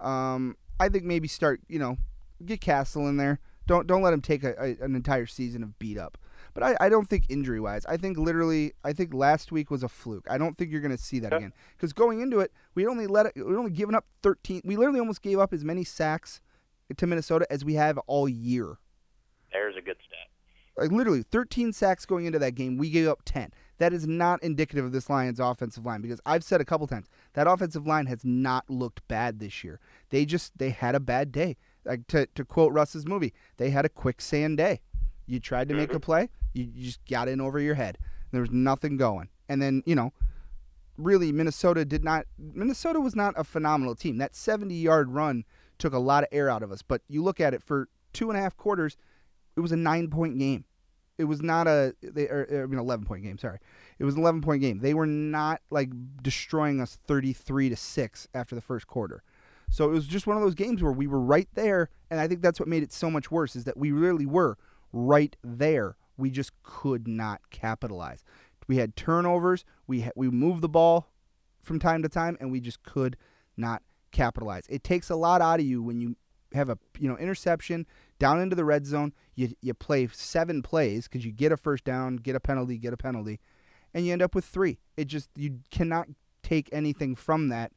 [0.00, 1.96] Um, I think maybe start you know
[2.44, 3.38] get Cassel in there.
[3.68, 6.18] Don't don't let him take a, a, an entire season of beat up.
[6.54, 7.86] But I, I don't think injury wise.
[7.86, 10.26] I think literally I think last week was a fluke.
[10.28, 11.36] I don't think you're going to see that Okay.
[11.36, 14.62] again because going into it we only let it, we only given up 13.
[14.64, 16.40] We literally almost gave up as many sacks
[16.96, 18.78] to Minnesota as we have all year.
[19.52, 20.28] There's a good stat.
[20.76, 22.76] Like literally 13 sacks going into that game.
[22.76, 23.52] We gave up 10.
[23.78, 27.06] that is not indicative of this Lions offensive line because I've said a couple times
[27.34, 29.78] that offensive line has not looked bad this year.
[30.10, 31.56] They just they had a bad day.
[31.84, 34.80] Like to to quote Russ's movie, they had a quicksand day.
[35.26, 36.00] You tried to make a mm-hmm.
[36.00, 37.98] play, you, you just got in over your head.
[38.30, 39.28] There was nothing going.
[39.48, 40.12] And then, you know,
[40.96, 44.18] really Minnesota did not Minnesota was not a phenomenal team.
[44.18, 45.44] That 70 yard run
[45.78, 46.82] took a lot of air out of us.
[46.82, 48.96] But you look at it for two and a half quarters,
[49.56, 50.64] it was a nine point game.
[51.16, 53.38] It was not a they or, I mean eleven point game.
[53.38, 53.58] Sorry,
[53.98, 54.80] it was an eleven point game.
[54.80, 55.90] They were not like
[56.22, 59.22] destroying us thirty three to six after the first quarter.
[59.70, 62.28] So it was just one of those games where we were right there, and I
[62.28, 64.58] think that's what made it so much worse is that we really were
[64.92, 65.96] right there.
[66.16, 68.24] We just could not capitalize.
[68.68, 69.64] We had turnovers.
[69.86, 71.08] We ha- we moved the ball
[71.62, 73.16] from time to time, and we just could
[73.56, 73.82] not
[74.14, 74.64] capitalize.
[74.68, 76.16] It takes a lot out of you when you
[76.54, 77.86] have a you know interception
[78.18, 79.12] down into the red zone.
[79.34, 82.94] You you play seven plays because you get a first down, get a penalty, get
[82.94, 83.40] a penalty,
[83.92, 84.78] and you end up with three.
[84.96, 86.08] It just you cannot
[86.42, 87.72] take anything from that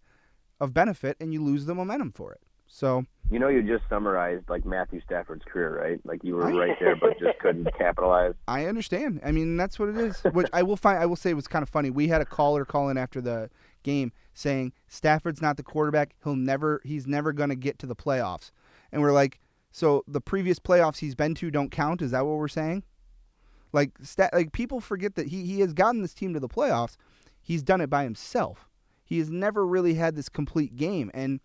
[0.60, 2.42] of benefit, and you lose the momentum for it.
[2.68, 6.00] So You know, you just summarized like Matthew Stafford's career, right?
[6.04, 8.34] Like you were right there, but just couldn't capitalize.
[8.48, 9.22] I understand.
[9.26, 10.22] I mean, that's what it is.
[10.34, 11.00] Which I will find.
[11.00, 11.90] I will say it was kind of funny.
[11.90, 13.50] We had a caller call in after the
[13.84, 16.16] game saying Stafford's not the quarterback.
[16.24, 16.82] He'll never.
[16.84, 18.52] He's never going to get to the playoffs.
[18.92, 19.40] And we're like,
[19.72, 22.02] so the previous playoffs he's been to don't count.
[22.02, 22.84] Is that what we're saying?
[23.74, 26.98] Like, sta- like people forget that he he has gotten this team to the playoffs.
[27.42, 28.70] He's done it by himself.
[29.04, 31.10] He has never really had this complete game.
[31.14, 31.40] And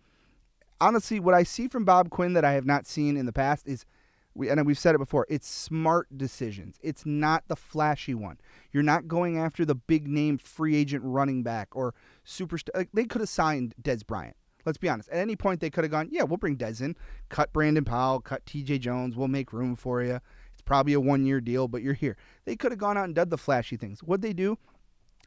[0.79, 3.67] honestly, what I see from Bob Quinn that I have not seen in the past
[3.67, 3.85] is
[4.35, 6.77] we and we've said it before, it's smart decisions.
[6.81, 8.39] It's not the flashy one.
[8.71, 11.93] You're not going after the big name free agent running back or
[12.25, 12.69] superstar.
[12.75, 14.35] Like they could have signed Dez Bryant.
[14.65, 15.09] Let's be honest.
[15.09, 16.95] At any point, they could have gone, yeah, we'll bring Dez in,
[17.29, 18.79] cut Brandon Powell, cut T.J.
[18.79, 20.19] Jones, we'll make room for you.
[20.53, 22.15] It's probably a one year deal, but you're here.
[22.45, 24.01] They could have gone out and done the flashy things.
[24.01, 24.57] What they do?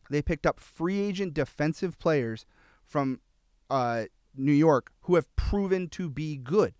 [0.08, 2.46] They picked up free agent defensive players
[2.84, 3.20] from
[3.68, 4.04] uh,
[4.36, 6.74] New York who have proven to be good.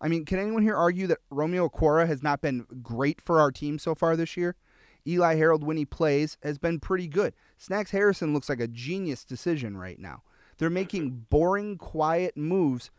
[0.00, 3.50] I mean, can anyone here argue that Romeo Okwara has not been great for our
[3.50, 4.56] team so far this year?
[5.06, 7.34] Eli Harold, when he plays, has been pretty good.
[7.58, 10.22] Snacks Harrison looks like a genius decision right now.
[10.58, 12.90] They're making boring, quiet moves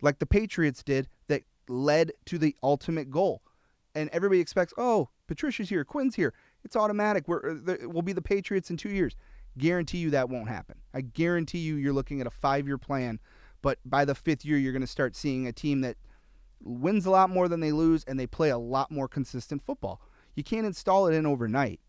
[0.00, 3.42] like the Patriots did that led to the ultimate goal.
[3.94, 6.32] And everybody expects, oh, Patricia's here, Quinn's here.
[6.64, 7.26] It's automatic.
[7.26, 9.16] We're, uh, we'll be the Patriots in two years.
[9.56, 10.76] Guarantee you that won't happen.
[10.94, 13.18] I guarantee you you're looking at a five year plan,
[13.60, 15.96] but by the fifth year, you're going to start seeing a team that
[16.62, 20.00] wins a lot more than they lose and they play a lot more consistent football.
[20.34, 21.80] You can't install it in overnight.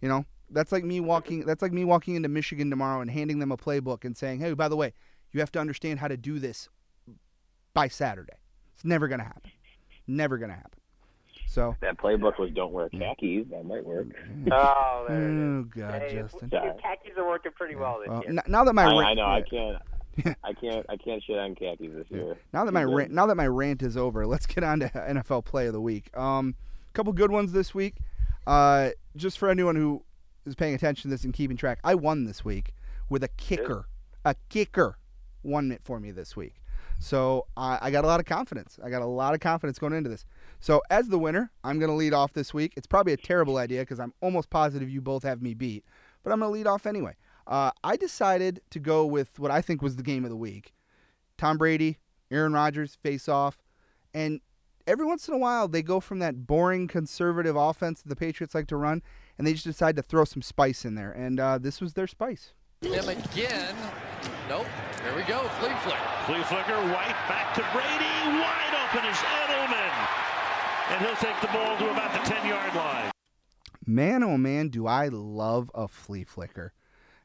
[0.00, 3.38] You know, that's like me walking that's like me walking into Michigan tomorrow and handing
[3.38, 4.92] them a playbook and saying, "Hey, by the way,
[5.32, 6.68] you have to understand how to do this
[7.74, 8.34] by Saturday."
[8.74, 9.50] It's never going to happen.
[10.06, 10.78] Never going to happen.
[11.48, 13.46] So, That playbook was don't wear khakis.
[13.50, 14.06] That might work.
[14.08, 14.48] Mm.
[14.52, 16.50] Oh, there it oh god, Hey, Justin.
[16.52, 18.38] Your khakis are working pretty well this Well, year.
[18.46, 19.24] now that my I, rant- I know.
[19.24, 19.82] I can't.
[20.44, 20.86] I can't.
[20.88, 22.36] I can't shit on khakis this year.
[22.52, 25.44] Now that my rant, now that my rant is over, let's get on to NFL
[25.44, 26.16] Play of the Week.
[26.16, 26.54] Um,
[26.88, 27.96] a couple good ones this week.
[28.46, 30.02] Uh, just for anyone who
[30.46, 32.74] is paying attention to this and keeping track, I won this week
[33.08, 33.86] with a kicker.
[34.24, 34.98] A kicker
[35.42, 36.54] won it for me this week.
[36.98, 38.78] So I I got a lot of confidence.
[38.82, 40.24] I got a lot of confidence going into this.
[40.60, 42.72] So as the winner, I'm going to lead off this week.
[42.76, 45.84] It's probably a terrible idea because I'm almost positive you both have me beat,
[46.24, 47.14] but I'm going to lead off anyway.
[47.48, 50.74] Uh, I decided to go with what I think was the game of the week.
[51.38, 51.98] Tom Brady,
[52.30, 53.64] Aaron Rodgers face off.
[54.12, 54.40] And
[54.86, 58.54] every once in a while, they go from that boring conservative offense that the Patriots
[58.54, 59.02] like to run,
[59.38, 61.10] and they just decide to throw some spice in there.
[61.10, 62.52] And uh, this was their spice.
[62.82, 63.74] Him again.
[64.48, 64.66] Nope.
[65.02, 65.40] Here we go.
[65.60, 65.96] Flea flick.
[66.26, 68.38] Flea flicker, White back to Brady.
[68.38, 70.08] Wide open is Edelman.
[70.90, 73.10] And he'll take the ball to about the 10 yard line.
[73.84, 76.72] Man, oh man, do I love a flea flicker.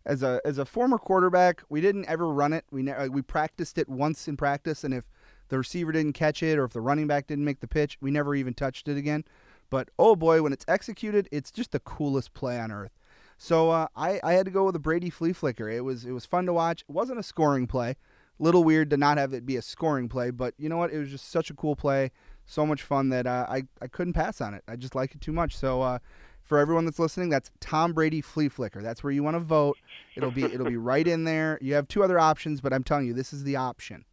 [0.05, 2.65] As a as a former quarterback, we didn't ever run it.
[2.71, 5.05] We ne- we practiced it once in practice, and if
[5.47, 8.11] the receiver didn't catch it or if the running back didn't make the pitch, we
[8.11, 9.23] never even touched it again.
[9.69, 12.91] But oh boy, when it's executed, it's just the coolest play on earth.
[13.37, 15.69] So uh, I I had to go with a Brady flea flicker.
[15.69, 16.81] It was it was fun to watch.
[16.81, 17.95] It wasn't a scoring play.
[18.39, 20.91] Little weird to not have it be a scoring play, but you know what?
[20.91, 22.11] It was just such a cool play,
[22.45, 24.63] so much fun that uh, I I couldn't pass on it.
[24.67, 25.55] I just like it too much.
[25.55, 25.81] So.
[25.81, 25.99] Uh,
[26.43, 28.81] for everyone that's listening, that's Tom Brady flea flicker.
[28.81, 29.77] That's where you want to vote.
[30.15, 31.57] It'll be it'll be right in there.
[31.61, 34.05] You have two other options, but I'm telling you, this is the option.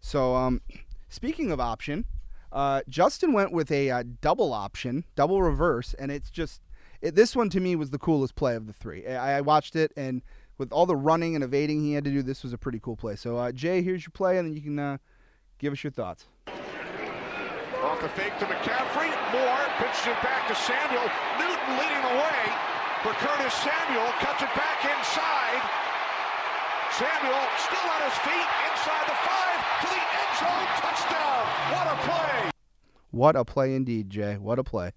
[0.00, 0.60] So, um,
[1.08, 2.06] speaking of option,
[2.52, 6.60] uh, Justin went with a uh, double option, double reverse, and it's just
[7.00, 9.06] it, this one to me was the coolest play of the three.
[9.06, 10.22] I, I watched it, and
[10.58, 12.96] with all the running and evading he had to do, this was a pretty cool
[12.96, 13.16] play.
[13.16, 14.98] So, uh, Jay, here's your play, and then you can uh,
[15.58, 16.26] give us your thoughts.
[17.82, 19.08] Off the fake to McCaffrey.
[19.32, 21.08] Moore pitches it back to Samuel.
[21.40, 22.42] Newton leading the way.
[23.02, 24.04] for Curtis Samuel.
[24.20, 25.62] Cuts it back inside.
[26.92, 30.68] Samuel still on his feet inside the five to the end zone.
[30.76, 31.42] Touchdown.
[31.72, 32.50] What a play.
[33.12, 34.36] What a play indeed, Jay.
[34.36, 34.92] What a play.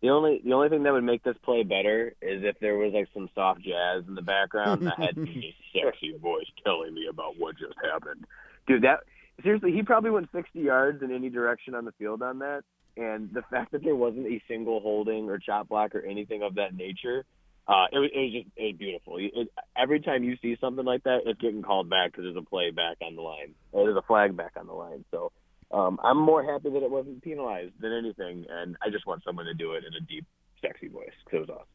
[0.00, 2.92] The only the only thing that would make this play better is if there was
[2.94, 7.06] like some soft jazz in the background and I had this sexy voice telling me
[7.10, 8.24] about what just happened.
[8.66, 9.00] Dude, that
[9.42, 12.62] seriously, he probably went 60 yards in any direction on the field on that.
[12.96, 16.56] And the fact that there wasn't a single holding or chop block or anything of
[16.56, 17.24] that nature,
[17.66, 19.16] uh, it, was, it was just it was beautiful.
[19.18, 22.42] It, every time you see something like that, it's getting called back because there's a
[22.42, 25.04] play back on the line or there's a flag back on the line.
[25.10, 25.32] So
[25.70, 29.46] um, I'm more happy that it wasn't penalized than anything, and I just want someone
[29.46, 30.26] to do it in a deep,
[30.60, 31.66] sexy voice because it was awesome.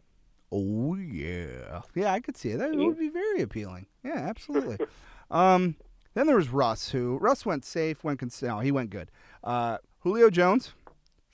[0.52, 2.60] Oh yeah, yeah, I could see it.
[2.60, 3.88] That would be very appealing.
[4.04, 4.78] Yeah, absolutely.
[5.32, 5.76] um,
[6.18, 9.12] then there was Russ, who Russ went safe, went cons- no, he went good.
[9.44, 10.74] Uh, Julio Jones,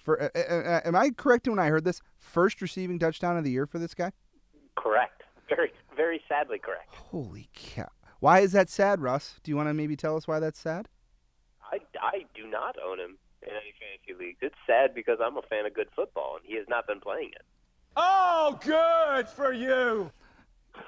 [0.04, 3.52] for uh, uh, am I correct when I heard this first receiving touchdown of the
[3.52, 4.12] year for this guy?
[4.76, 5.24] Correct.
[5.48, 6.93] Very, very sadly correct.
[6.93, 7.89] Holy cow!
[8.19, 9.36] Why is that sad, Russ?
[9.43, 10.89] Do you want to maybe tell us why that's sad?
[11.72, 14.39] I, I do not own him in any fantasy leagues.
[14.41, 17.32] It's sad because I'm a fan of good football, and he has not been playing
[17.34, 17.43] it.
[17.96, 20.12] Oh, good for you.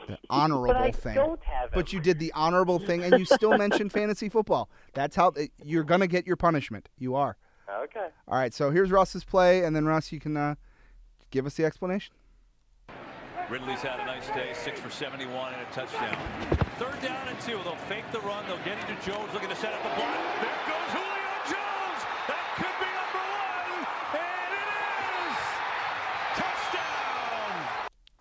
[0.07, 1.15] The honorable but I thing.
[1.15, 1.71] don't have him.
[1.73, 4.69] But you did the honorable thing, and you still mentioned fantasy football.
[4.93, 6.89] That's how you're gonna get your punishment.
[6.97, 7.37] You are.
[7.83, 8.07] Okay.
[8.27, 8.53] All right.
[8.53, 10.55] So here's Russ's play, and then Russ, you can uh,
[11.31, 12.13] give us the explanation.
[13.49, 16.17] Ridley's had a nice day, six for 71 and a touchdown.
[16.79, 17.59] Third down and two.
[17.63, 18.43] They'll fake the run.
[18.47, 20.17] They'll get into Jones looking to set up the block.
[20.41, 20.84] There goes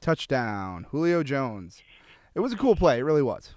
[0.04, 0.86] touchdown.
[0.90, 1.82] Julio Jones.
[2.34, 2.98] It was a cool play.
[2.98, 3.54] It really was.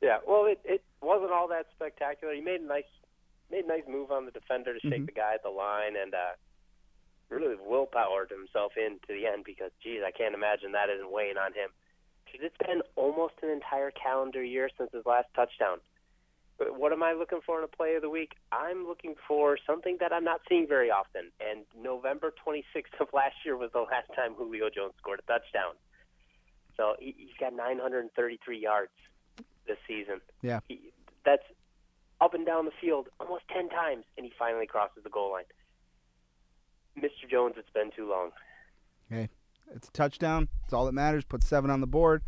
[0.00, 0.18] Yeah.
[0.26, 2.32] Well, it, it wasn't all that spectacular.
[2.32, 2.84] He made a nice
[3.50, 5.06] made a nice move on the defender to shake Mhm.
[5.06, 6.38] the guy at the line, and uh,
[7.30, 11.36] really willpowered himself in to the end because, geez, I can't imagine that isn't weighing
[11.36, 11.70] on him.
[12.24, 15.78] Because it's been almost an entire calendar year since his last touchdown.
[16.68, 18.32] What am I looking for in a play of the week?
[18.52, 21.30] I'm looking for something that I'm not seeing very often.
[21.40, 25.74] And November 26th of last year was the last time Julio Jones scored a touchdown.
[26.76, 28.92] So he, he's got 933 yards
[29.66, 30.20] this season.
[30.42, 30.60] Yeah.
[30.68, 30.92] He,
[31.24, 31.44] that's
[32.20, 35.44] up and down the field almost 10 times, and he finally crosses the goal line.
[36.98, 37.30] Mr.
[37.30, 38.30] Jones, it's been too long.
[39.10, 39.28] Okay,
[39.74, 40.48] it's a touchdown.
[40.64, 41.24] It's all that matters.
[41.24, 42.22] Put seven on the board.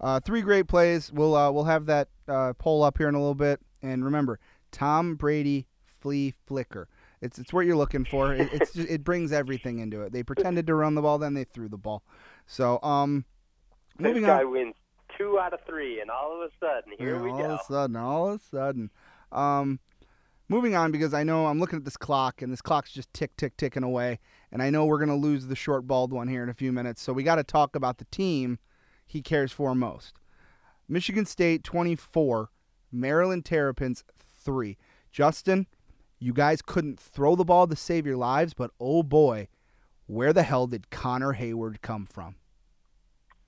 [0.00, 1.12] Uh, three great plays.
[1.12, 3.60] We'll uh, we'll have that uh, poll up here in a little bit.
[3.86, 4.38] And remember,
[4.72, 6.88] Tom Brady flea flicker.
[7.22, 8.34] It's it's what you're looking for.
[8.34, 10.12] It, it's just, it brings everything into it.
[10.12, 12.02] They pretended to run the ball, then they threw the ball.
[12.46, 13.24] So um,
[13.98, 14.52] moving this guy on.
[14.52, 14.74] wins
[15.16, 17.44] two out of three, and all of a sudden, here Yeah, we all go.
[17.44, 18.90] All of a sudden, all of a sudden.
[19.32, 19.80] Um,
[20.48, 23.36] moving on because I know I'm looking at this clock and this clock's just tick,
[23.36, 24.18] tick, ticking away.
[24.52, 26.72] And I know we're going to lose the short bald one here in a few
[26.72, 27.02] minutes.
[27.02, 28.58] So we got to talk about the team
[29.04, 30.14] he cares for most.
[30.88, 32.50] Michigan State 24,
[32.92, 34.04] Maryland Terrapins
[34.44, 34.76] 3.
[35.10, 35.66] Justin,
[36.18, 39.48] you guys couldn't throw the ball to save your lives, but oh boy,
[40.06, 42.36] where the hell did Connor Heyward come from?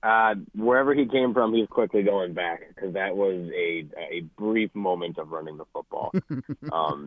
[0.01, 4.73] Uh, wherever he came from, he's quickly going back because that was a a brief
[4.73, 6.13] moment of running the football.
[6.71, 7.05] um,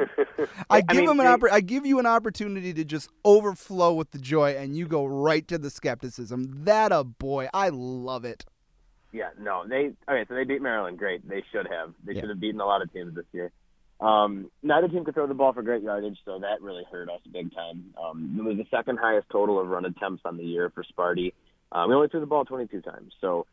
[0.68, 4.10] I give mean, him an oppor- I give you an opportunity to just overflow with
[4.10, 6.64] the joy, and you go right to the skepticism.
[6.64, 8.44] That a boy, I love it.
[9.12, 10.24] Yeah, no, they okay.
[10.28, 10.98] So they beat Maryland.
[10.98, 11.92] Great, they should have.
[12.04, 12.20] They Yeah.
[12.22, 13.52] should have beaten a lot of teams this year.
[14.00, 17.20] Um, neither team could throw the ball for great yardage, so that really hurt us
[17.30, 17.94] big time.
[18.02, 21.34] Um, it was the second highest total of run attempts on the year for Sparty.
[21.70, 23.46] Uh, we only threw the ball 22 times, so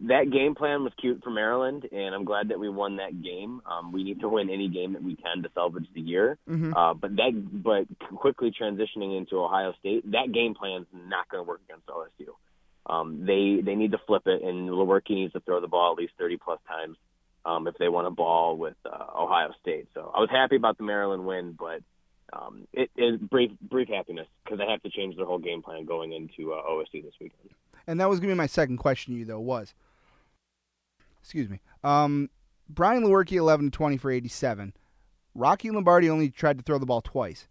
[0.00, 3.62] that game plan was cute for Maryland, and I'm glad that we won that game.
[3.64, 6.36] Um, we need to win any game that we can to salvage the year.
[6.48, 6.72] Mhm.
[6.76, 7.30] Uh, but that,
[7.62, 12.34] but quickly transitioning into Ohio State, that game plan's not going to work against OSU.
[12.86, 15.98] Um, they they need to flip it, and Lewerke needs to throw the ball at
[15.98, 16.96] least 30 plus times
[17.44, 19.88] um, if they want to ball with uh, Ohio State.
[19.94, 21.82] So I was happy about the Maryland win, but
[22.32, 25.84] um, it is brief brief happiness because they have to change their whole game plan
[25.84, 27.50] going into uh, OSU this weekend.
[27.86, 29.74] And that was gonna be my second question to you though was,
[31.20, 32.30] excuse me, um,
[32.68, 34.72] Brian Lewerke 11 to 20 for 87.
[35.34, 37.48] Rocky Lombardi only tried to throw the ball twice.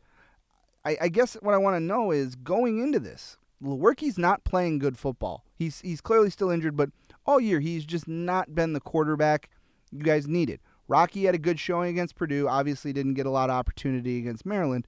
[0.86, 4.80] I, I guess what I want to know is going into this, Lewerke's not playing
[4.80, 5.46] good football.
[5.54, 6.90] He's he's clearly still injured, but
[7.26, 9.50] all year he's just not been the quarterback
[9.92, 10.60] you guys needed.
[10.88, 12.48] Rocky had a good showing against Purdue.
[12.48, 14.88] Obviously, didn't get a lot of opportunity against Maryland.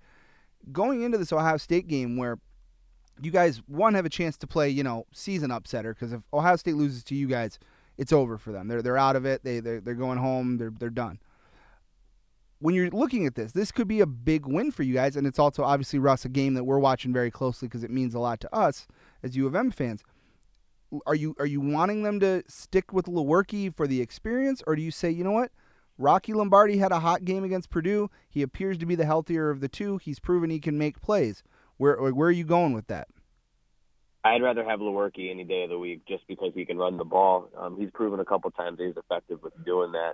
[0.72, 2.40] Going into this Ohio State game, where
[3.22, 6.56] you guys one have a chance to play, you know, season upsetter because if Ohio
[6.56, 7.60] State loses to you guys,
[7.98, 8.68] it's over for them.
[8.68, 9.44] They're they're out of it.
[9.44, 10.58] They they're, they're going home.
[10.58, 11.20] They're they're done.
[12.64, 15.28] When you're looking at this, this could be a big win for you guys, and
[15.28, 18.20] it's also obviously Russ a game that we're watching very closely because it means a
[18.20, 18.88] lot to us
[19.22, 20.02] as U of M fans.
[21.06, 24.82] are you are you wanting them to stick with Lewerke for the experience, or do
[24.82, 25.52] you say, you know what,
[25.98, 28.10] Rocky Lombardi had a hot game against Purdue.
[28.30, 29.98] He appears to be the healthier of the two.
[29.98, 31.44] He's proven he can make plays.
[31.76, 33.10] Where where are you going with that?
[34.24, 37.04] I'd rather have Lewerke any day of the week just because he can run the
[37.04, 37.50] ball.
[37.58, 40.14] Um, he's proven a couple times he's effective with doing that.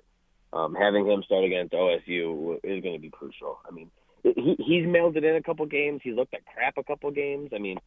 [0.51, 3.59] Um, having him start against OSU is going to be crucial.
[3.67, 3.91] I mean,
[4.23, 6.01] he he's mailed it in a couple games.
[6.03, 7.51] He looked at crap a couple games.
[7.53, 7.77] I mean,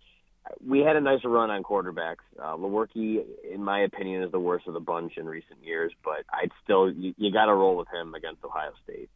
[0.64, 2.24] we had a nice run on quarterbacks.
[2.38, 6.24] Uh, Lewerke, in my opinion, is the worst of the bunch in recent years, but
[6.32, 9.10] I'd still you, you got to roll with him against Ohio State.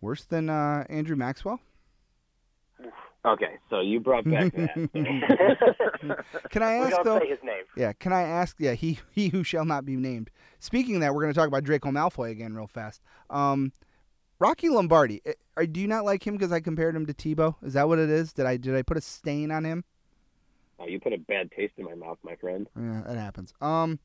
[0.00, 1.60] Worse than uh, Andrew Maxwell?
[3.24, 4.90] Okay, so you brought back that.
[6.50, 7.20] can I ask though?
[7.20, 7.62] say his name.
[7.76, 8.56] Yeah, can I ask?
[8.58, 10.30] Yeah, he he who shall not be named.
[10.58, 13.00] Speaking of that, we're going to talk about Draco Malfoy again real fast.
[13.30, 13.72] Um,
[14.40, 17.54] Rocky Lombardi, eh, are- do you not like him because I compared him to Tebow?
[17.62, 18.32] Is that what it is?
[18.32, 19.84] Did I did I put a stain on him?
[20.80, 22.68] oh, you put a bad taste in my mouth, my friend.
[22.76, 23.54] Yeah, that happens.
[23.60, 24.00] Um,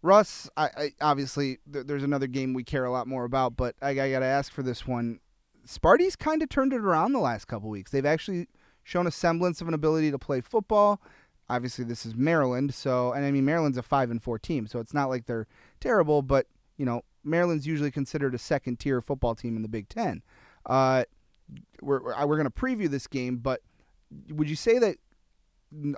[0.00, 3.74] Russ, I, I obviously th- there's another game we care a lot more about, but
[3.82, 5.20] I, I got to ask for this one.
[5.64, 7.90] Sparty's kind of turned it around the last couple weeks.
[7.90, 8.48] They've actually
[8.82, 11.00] shown a semblance of an ability to play football.
[11.48, 14.78] Obviously, this is Maryland, so and I mean Maryland's a five and four team, so
[14.78, 15.46] it's not like they're
[15.80, 16.46] terrible, but
[16.76, 20.22] you know Maryland's usually considered a second tier football team in the Big Ten.
[20.64, 21.04] Uh,
[21.82, 23.60] we're we're, going to preview this game, but
[24.30, 24.96] would you say that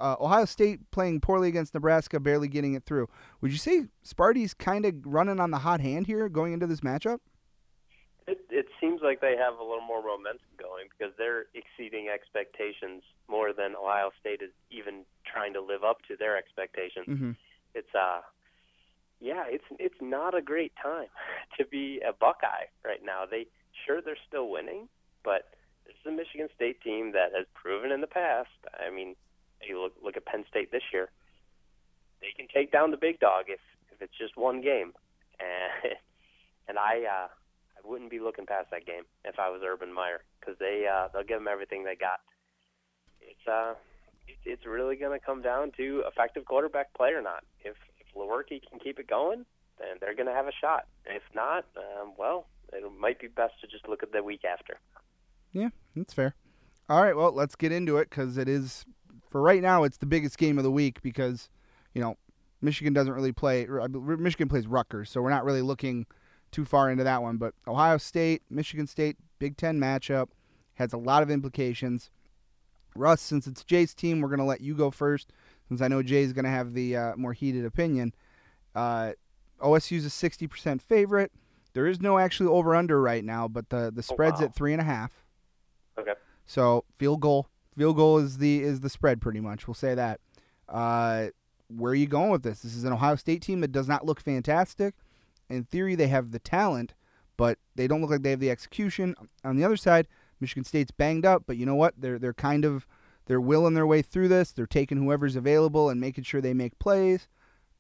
[0.00, 3.08] uh, Ohio State playing poorly against Nebraska, barely getting it through.
[3.40, 6.80] Would you say Sparty's kind of running on the hot hand here going into this
[6.80, 7.18] matchup?
[8.26, 13.02] It, it seems like they have a little more momentum going because they're exceeding expectations
[13.28, 17.06] more than Ohio State is even trying to live up to their expectations.
[17.06, 17.30] Mm-hmm.
[17.74, 18.22] It's uh,
[19.20, 21.08] yeah, it's it's not a great time
[21.58, 23.24] to be a Buckeye right now.
[23.30, 23.46] They
[23.86, 24.88] sure they're still winning,
[25.22, 25.54] but
[25.86, 28.50] this is a Michigan State team that has proven in the past.
[28.74, 29.14] I mean,
[29.62, 31.10] you look look at Penn State this year.
[32.20, 33.60] They can take down the big dog if
[33.92, 34.92] if it's just one game,
[35.40, 35.94] and
[36.68, 37.28] and I uh,
[37.86, 41.24] wouldn't be looking past that game if I was Urban Meyer because they uh, they'll
[41.24, 42.20] give them everything they got.
[43.20, 43.74] It's uh
[44.44, 47.44] it's really going to come down to effective quarterback play or not.
[47.60, 49.44] If if Lewerke can keep it going,
[49.78, 50.86] then they're going to have a shot.
[51.04, 54.78] If not, um, well, it might be best to just look at the week after.
[55.52, 56.34] Yeah, that's fair.
[56.88, 58.84] All right, well, let's get into it because it is,
[59.30, 61.48] for right now, it's the biggest game of the week because,
[61.94, 62.16] you know,
[62.62, 63.66] Michigan doesn't really play.
[63.66, 66.06] Michigan plays Rutgers, so we're not really looking
[66.50, 67.36] too far into that one.
[67.36, 70.28] But Ohio State, Michigan State, Big Ten matchup
[70.74, 72.10] has a lot of implications.
[72.94, 75.32] Russ, since it's Jay's team, we're going to let you go first,
[75.68, 78.14] since I know Jay's going to have the uh, more heated opinion.
[78.74, 79.12] Uh,
[79.60, 81.32] OSU's a 60% favorite.
[81.72, 84.46] There is no actually over under right now, but the, the spread's wow.
[84.46, 85.12] at three and a half.
[85.98, 86.14] Okay.
[86.46, 89.66] So field goal, field goal is the is the spread pretty much.
[89.66, 90.20] We'll say that.
[90.68, 91.28] Uh,
[91.68, 92.60] where are you going with this?
[92.60, 94.94] This is an Ohio State team that does not look fantastic.
[95.48, 96.94] In theory, they have the talent,
[97.36, 99.14] but they don't look like they have the execution.
[99.44, 100.08] On the other side,
[100.40, 101.94] Michigan State's banged up, but you know what?
[101.98, 102.86] They're they're kind of
[103.26, 104.52] they're willing their way through this.
[104.52, 107.28] They're taking whoever's available and making sure they make plays.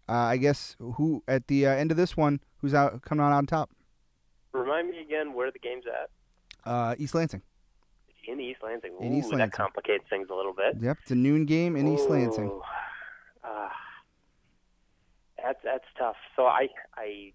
[0.08, 3.32] Uh, I guess who at the uh, end of this one, who's out coming out
[3.32, 3.70] on top?
[4.52, 6.10] Remind me again where the game's at.
[6.70, 7.42] Uh, East Lansing.
[8.28, 8.92] In East Lansing.
[9.00, 9.50] In Ooh, East that Lansing.
[9.56, 10.76] complicates things a little bit.
[10.80, 12.46] Yep, it's a noon game in East Lansing.
[12.48, 12.62] Ooh,
[13.44, 13.68] Uh,
[15.42, 16.16] that's that's tough.
[16.34, 17.32] So I I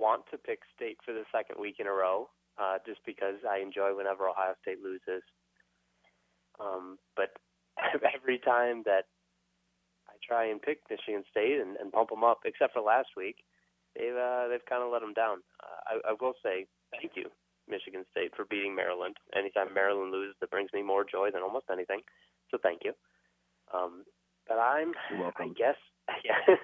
[0.00, 2.28] want to pick State for the second week in a row,
[2.58, 5.22] uh, just because I enjoy whenever Ohio State loses.
[6.58, 7.36] Um, but
[8.16, 9.04] every time that
[10.08, 13.44] I try and pick Michigan State and, and pump them up, except for last week,
[13.96, 15.44] they've uh, they've kind of let them down.
[15.62, 17.30] Uh, I, I will say thank you,
[17.68, 19.16] Michigan State, for beating Maryland.
[19.36, 22.00] Anytime Maryland loses, that brings me more joy than almost anything.
[22.50, 22.92] So thank you.
[23.72, 24.04] Um,
[24.48, 25.50] but I'm, You're welcome.
[25.50, 25.78] I guess,
[26.24, 26.56] yeah,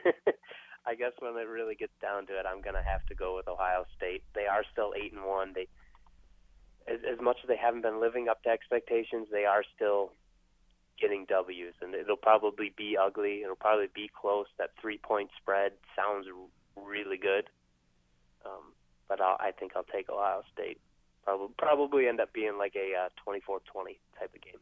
[0.87, 3.49] I guess when it really gets down to it, I'm gonna have to go with
[3.49, 4.23] Ohio State.
[4.35, 5.53] They are still eight and one.
[5.55, 5.67] They,
[6.87, 10.13] as, as much as they haven't been living up to expectations, they are still
[11.01, 13.43] getting W's, and it'll probably be ugly.
[13.43, 14.47] It'll probably be close.
[14.59, 16.27] That three point spread sounds
[16.77, 17.51] really good,
[18.45, 18.73] um,
[19.09, 20.81] but I'll, I think I'll take Ohio State.
[21.25, 24.61] Probably probably end up being like a uh, 24-20 type of game.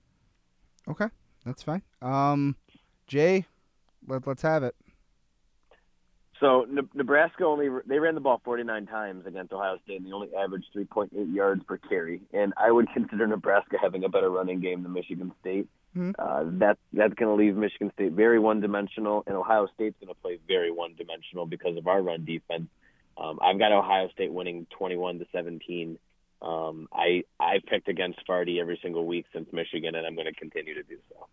[0.88, 1.06] Okay,
[1.44, 1.82] that's fine.
[2.00, 2.56] Um,
[3.06, 3.44] Jay,
[4.06, 4.74] let, let's have it.
[6.44, 10.12] So Ne- Nebraska only they ran the ball 49 times against Ohio State, and they
[10.12, 12.20] only averaged 3.8 yards per carry.
[12.34, 15.66] And I would consider Nebraska having a better running game than Michigan State.
[15.96, 16.14] Mhm.
[16.18, 20.20] Uh, that that's going to leave Michigan State very one-dimensional, and Ohio State's going to
[20.20, 22.68] play very one-dimensional because of our run defense.
[23.16, 25.98] Um, I've got Ohio State winning 21 to 17.
[26.42, 30.34] Um, I I picked against Sparty every single week since Michigan, and I'm going to
[30.34, 31.26] continue to do so.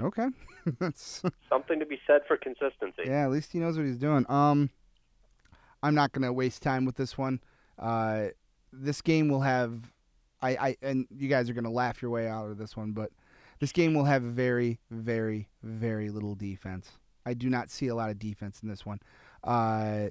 [0.00, 0.26] Okay,
[0.78, 3.02] that's Something to be said for consistency.
[3.06, 3.24] yeah.
[3.24, 4.24] At least he knows what he's doing.
[4.28, 4.70] Um,
[5.82, 7.40] I'm not gonna waste time with this one.
[7.78, 8.28] Uh,
[8.72, 9.92] this game will have,
[10.42, 13.10] I, I, and you guys are gonna laugh your way out of this one, but
[13.60, 16.92] this game will have very, very, very little defense.
[17.26, 19.00] I do not see a lot of defense in this one.
[19.44, 20.08] Uh,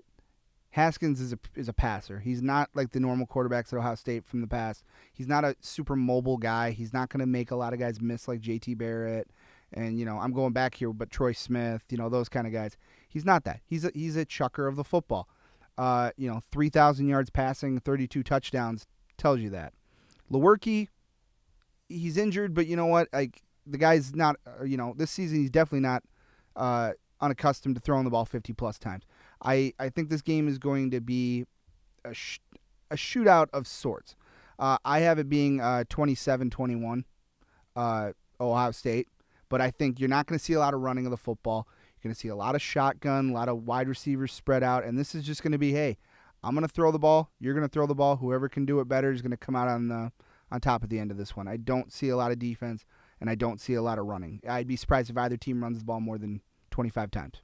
[0.72, 2.20] Haskins is a is a passer.
[2.20, 4.84] He's not like the normal quarterbacks at Ohio State from the past.
[5.14, 6.72] He's not a super mobile guy.
[6.72, 8.76] He's not going to make a lot of guys miss like J.T.
[8.76, 9.28] Barrett
[9.74, 12.54] and you know I'm going back here, but Troy Smith, you know those kind of
[12.54, 12.78] guys.
[13.10, 13.62] He's not that.
[13.66, 15.28] He's a, he's a chucker of the football.
[15.78, 18.86] Uh, you know, three thousand yards passing, thirty-two touchdowns
[19.18, 19.74] tells you that.
[20.32, 20.88] Lewerke,
[21.90, 23.08] he's injured, but you know what?
[23.14, 24.38] Like the guy's not.
[24.46, 26.04] uh, You know, this season he's definitely not
[26.56, 29.04] uh, unaccustomed to throwing the ball fifty plus times.
[29.44, 31.46] I I think this game is going to be
[32.04, 32.40] a sh-
[32.90, 34.16] a shootout of sorts.
[34.60, 37.04] Uh, I have it being uh, 27-21,
[37.76, 38.12] uh,
[38.42, 39.08] Ohio State
[39.50, 41.68] but I think you're not going to see a lot of running of the football.
[41.96, 44.84] You're going to see a lot of shotgun, a lot of wide receivers spread out,
[44.84, 45.98] and this is just going to be, hey,
[46.44, 47.32] I'm going to throw the ball.
[47.40, 48.18] You're going to throw the ball.
[48.18, 50.12] Whoever can do it better is going to come out on the
[50.50, 51.48] on top at the end of this one.
[51.48, 52.86] I don't see a lot of defense,
[53.20, 54.42] and I don't see a lot of running.
[54.48, 56.42] I'd be surprised if either team runs the ball more than
[56.72, 57.42] 25 times.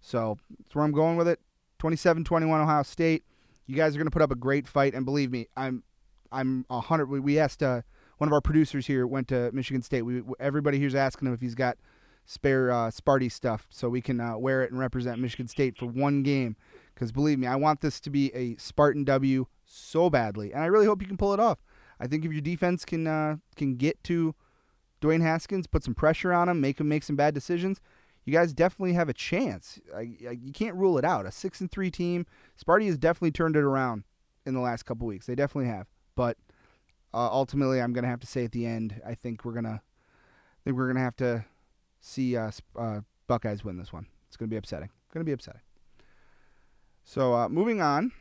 [0.00, 1.40] So that's where I'm going with it.
[1.80, 3.24] 27-21 Ohio State.
[3.66, 5.82] You guys are going to put up a great fight, and believe me, I'm
[6.30, 7.06] I'm a hundred.
[7.06, 7.82] We, asked uh,
[8.18, 10.02] one of our producers here went to Michigan State.
[10.02, 11.78] We everybody here's asking him if he's got
[12.26, 15.86] spare uh, Sparty stuff so we can uh, wear it and represent Michigan State for
[15.86, 16.56] one game.
[16.94, 20.66] Because believe me, I want this to be a Spartan W so badly, and I
[20.66, 21.58] really hope you can pull it off.
[22.00, 24.34] I think if your defense can uh, can get to
[25.00, 27.80] Dwayne Haskins, put some pressure on him, make him make some bad decisions,
[28.24, 29.80] you guys definitely have a chance.
[29.96, 31.24] I, I, you can't rule it out.
[31.24, 32.26] A six and three team,
[32.62, 34.04] Sparty has definitely turned it around
[34.44, 35.26] in the last couple weeks.
[35.26, 36.36] They definitely have, but
[37.14, 40.58] uh, ultimately, I'm gonna have to say at the end, I think we're gonna, I
[40.64, 41.44] think we're gonna have to
[42.00, 44.06] see uh, uh, Buckeyes win this one.
[44.28, 44.90] It's gonna be upsetting.
[45.12, 45.62] Gonna be upsetting.
[47.04, 48.12] So uh, moving on,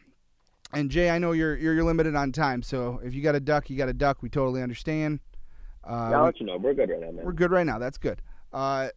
[0.74, 3.40] and Jay, I know you're, you're you're limited on time, so if you got a
[3.40, 4.22] duck, you got a duck.
[4.22, 5.20] We totally understand.
[5.86, 6.58] Uh, I'll we- let you know.
[6.58, 7.26] We're good right now, man.
[7.26, 7.80] we're good right now.
[7.80, 8.22] That's good.
[8.54, 8.90] Uh,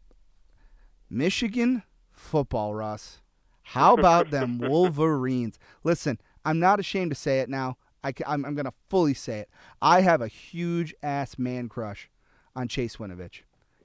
[1.08, 1.82] Michigan
[2.12, 3.20] football, Russ.
[3.62, 5.58] How about them Wolverines?
[5.84, 7.76] Listen, I'm not ashamed to say it now.
[8.02, 9.50] I, am I'm going to fully say it.
[9.80, 12.10] I have a huge ass man crush
[12.56, 13.42] on Chase Winovich.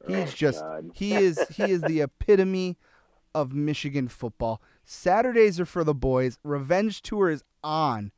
[0.07, 0.91] He's just God.
[0.93, 2.77] he is he is the epitome
[3.33, 4.61] of Michigan football.
[4.83, 6.37] Saturdays are for the boys.
[6.43, 8.11] Revenge tour is on,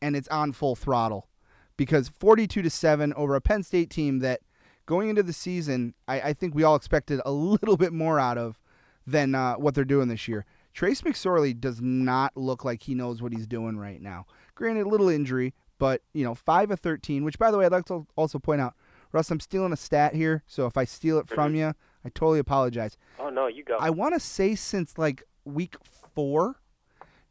[0.00, 1.28] and it's on full throttle
[1.76, 4.40] because 42 to seven over a Penn State team that
[4.86, 8.38] going into the season, I, I think we all expected a little bit more out
[8.38, 8.58] of
[9.06, 10.46] than uh, what they're doing this year.
[10.72, 14.26] Trace McSorley does not look like he knows what he's doing right now.
[14.54, 17.24] Granted, a little injury, but you know, five of 13.
[17.24, 18.74] Which, by the way, I'd like to also point out,
[19.12, 21.74] Russ, I'm stealing a stat here, so if I steal it from you,
[22.04, 22.96] I totally apologize.
[23.18, 23.76] Oh no, you go.
[23.78, 25.76] I want to say since like week
[26.14, 26.56] four,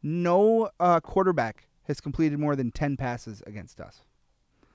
[0.02, 4.02] no uh, quarterback has completed more than 10 passes against us.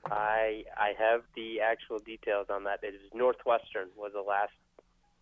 [0.06, 2.80] I I have the actual details on that.
[2.84, 4.54] It is Northwestern was the last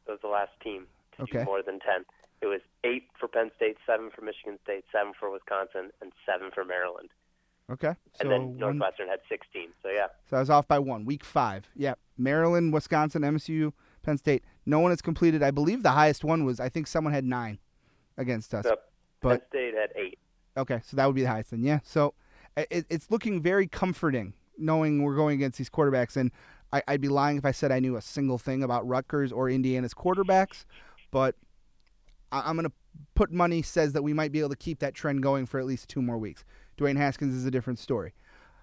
[0.07, 1.39] was the last team to Okay.
[1.39, 2.05] do more than ten.
[2.41, 6.51] It was eight for Penn State, seven for Michigan State, seven for Wisconsin, and seven
[6.53, 7.09] for Maryland.
[7.72, 7.93] Okay.
[8.13, 9.70] So, and then one- Northwestern had sixteen.
[9.84, 11.05] So yeah, so I was off by one.
[11.05, 11.68] Week five.
[11.76, 11.95] Yeah.
[12.18, 14.43] Maryland, Wisconsin, MSU, Penn State.
[14.65, 15.43] No one has completed.
[15.43, 17.59] I believe the highest one was, I think someone had nine
[18.18, 18.65] against us.
[18.65, 18.78] so
[19.22, 20.18] But- Penn State had eight.
[20.55, 21.63] Okay, so that would be the highest then.
[21.63, 21.80] Yeah.
[21.84, 22.15] So
[22.55, 26.18] it, it's looking very comforting knowing we're going against these quarterbacks.
[26.18, 26.32] And
[26.74, 29.49] I, I'd be lying if I said I knew a single thing about Rutgers or
[29.51, 30.65] Indiana's quarterbacks.
[31.11, 31.36] But
[32.32, 32.74] I, I'm going to
[33.13, 35.68] put money says that we might be able to keep that trend going for at
[35.68, 36.43] least two more weeks.
[36.78, 38.13] Dwayne Haskins is a different story.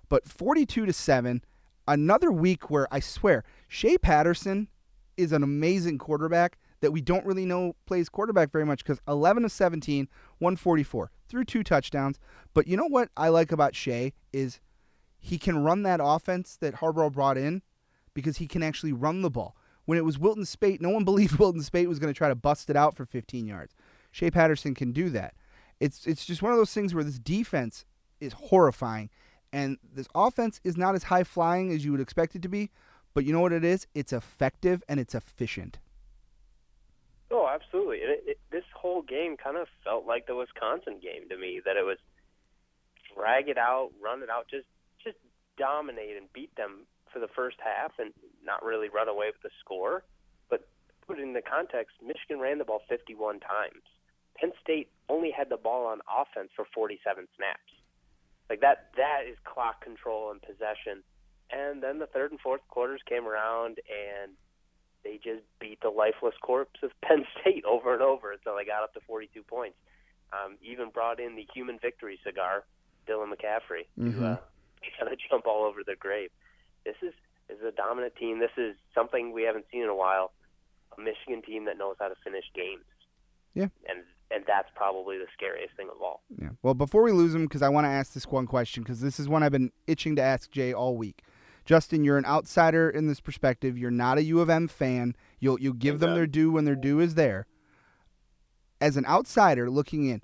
[0.09, 1.43] But 42 to 7,
[1.89, 4.69] another week where I swear, Shea Patterson
[5.17, 9.45] is an amazing quarterback that we don't really know plays quarterback very much because 11
[9.45, 10.09] of 17,
[10.39, 12.19] 144, threw two touchdowns.
[12.53, 14.61] But you know what I like about Shea is
[15.19, 17.63] he can run that offense that Harbaugh brought in
[18.13, 19.57] because he can actually run the ball.
[19.87, 22.35] When it was Wilton Speight, no one believed Wilton Speight was going to try to
[22.35, 23.75] bust it out for 15 yards.
[24.13, 25.35] Shea Patterson can do that.
[25.81, 27.85] It's it's just one of those things where this defense
[28.25, 29.11] is horrifying,
[29.53, 32.71] and this offense is not as high flying as you would expect it to be.
[33.15, 33.87] But you know what it is?
[33.95, 35.79] It's effective and it's efficient.
[37.31, 37.99] Oh, absolutely.
[37.99, 41.61] It, it, this whole game kind of felt like the Wisconsin game to me.
[41.65, 41.99] That it was
[43.15, 44.67] drag it out, run it out, just
[45.03, 45.17] just
[45.57, 48.13] dominate and beat them for the first half, and
[48.45, 50.03] not really run away with the score.
[50.51, 50.67] But
[51.07, 53.83] put it in the context, Michigan ran the ball 51 times.
[54.37, 57.71] Penn State only had the ball on offense for 47 snaps.
[58.51, 61.03] Like that, that is clock control and possession.
[61.51, 64.33] And then the third and fourth quarters came around, and
[65.03, 68.83] they just beat the lifeless corpse of Penn State over and over until they got
[68.83, 69.77] up to 42 points.
[70.33, 72.65] Um, even brought in the human victory cigar,
[73.09, 74.19] Dylan McCaffrey, Mhm.
[74.19, 74.37] to uh,
[74.99, 76.31] kind of jump all over their grave.
[76.85, 77.13] This is
[77.49, 78.39] this is a dominant team.
[78.41, 80.33] This is something we haven't seen in a while.
[80.97, 82.85] A Michigan team that knows how to finish games.
[83.53, 83.69] Yeah.
[83.89, 84.03] And
[84.35, 86.23] and that's probably the scariest thing of all.
[86.41, 86.51] Yeah.
[86.63, 89.21] Well, before we lose him, because I want to ask this one question, because this
[89.21, 91.23] is one I've been itching to ask Jay all week.
[91.65, 93.79] Justin, you're an outsider in this perspective.
[93.79, 95.17] You're not a U of M fan.
[95.41, 97.47] You'll you'll give them their due when their due is there.
[98.81, 100.23] As an outsider looking in,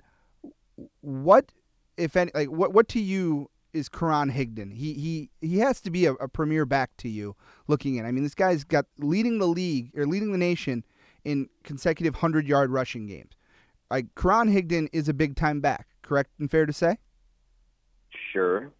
[0.99, 1.51] what,
[1.97, 4.73] if any, like what what to you is Karan Higdon?
[4.73, 7.35] He he he has to be a, a premier back to you
[7.67, 8.05] looking in.
[8.05, 10.83] I mean, this guy's got leading the league or leading the nation
[11.23, 13.31] in consecutive hundred yard rushing games.
[13.91, 16.97] Like Karan Higdon is a big time back, correct and fair to say?
[18.31, 18.71] Sure.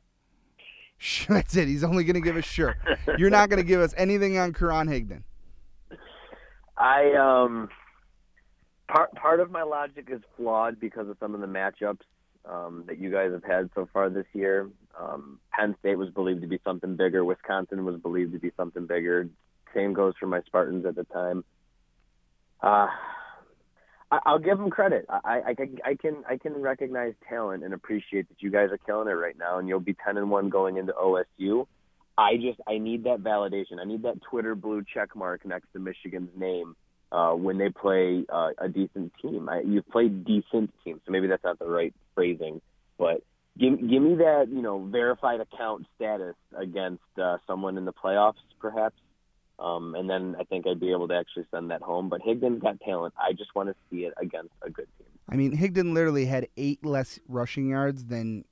[0.97, 1.67] Sure, That's it.
[1.67, 2.77] He's only going to give us sure.
[3.17, 5.23] You're not going to give us anything on Karan Higdon.
[6.77, 7.69] I um
[8.87, 11.99] part part of my logic is flawed because of some of the matchups
[12.49, 14.69] um, that you guys have had so far this year.
[14.97, 17.25] Um, Penn State was believed to be something bigger.
[17.25, 19.27] Wisconsin was believed to be something bigger.
[19.75, 21.43] Same goes for my Spartans at the time.
[22.61, 22.87] Uh,
[24.11, 25.05] I'll give them credit.
[25.09, 28.77] I, I, can- I can I can recognize talent and appreciate that you guys are
[28.77, 31.65] killing it right now, and you'll be ten and one going into OSU.
[32.17, 33.79] I just I need that validation.
[33.79, 36.75] I need that Twitter blue check mark next to Michigan's name
[37.11, 39.47] uh, when they play uh, a decent team.
[39.49, 42.61] I, you've played decent teams, so maybe that's not the right phrasing,
[42.97, 43.23] but
[43.57, 48.33] give give me that you know verified account status against uh, someone in the playoffs,
[48.59, 48.95] perhaps.
[49.61, 52.09] Um, and then I think I'd be able to actually send that home.
[52.09, 53.13] But Higdon's got talent.
[53.17, 55.07] I just want to see it against a good team.
[55.29, 58.43] I mean, Higdon literally had eight less rushing yards than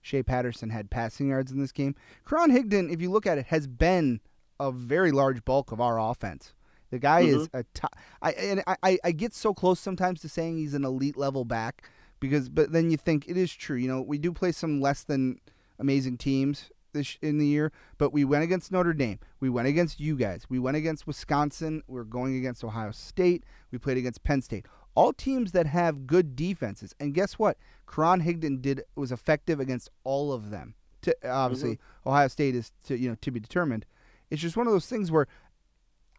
[0.00, 1.94] Shea Patterson had passing yards in this game.
[2.28, 4.20] Karan Higdon, if you look at it, has been
[4.58, 6.54] a very large bulk of our offense.
[6.90, 7.94] The guy is a top.
[8.22, 11.44] I and I- I, I get so close sometimes to saying he's an elite level
[11.44, 11.88] back
[12.20, 13.76] because, but then you think it is true.
[13.76, 15.40] You know, we do play some less than
[15.78, 19.18] amazing teams this in the year, but we went against Notre Dame.
[19.40, 20.46] We went against you guys.
[20.48, 21.82] We went against Wisconsin.
[21.86, 23.44] We're going against Ohio State.
[23.70, 24.64] We played against Penn State.
[24.94, 26.94] All teams that have good defenses.
[26.98, 27.58] And guess what?
[27.92, 30.74] Karan Higdon did was effective against all of them.
[31.02, 32.08] To, obviously, mm-hmm.
[32.08, 33.84] Ohio State is to you know to be determined.
[34.30, 35.26] It's just one of those things where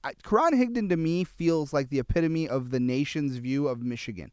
[0.03, 4.31] I, Karan Higdon to me feels like the epitome of the nation's view of Michigan.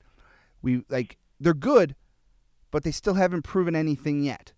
[0.61, 1.97] We like they're good,
[2.71, 4.53] but they still haven't proven anything yet.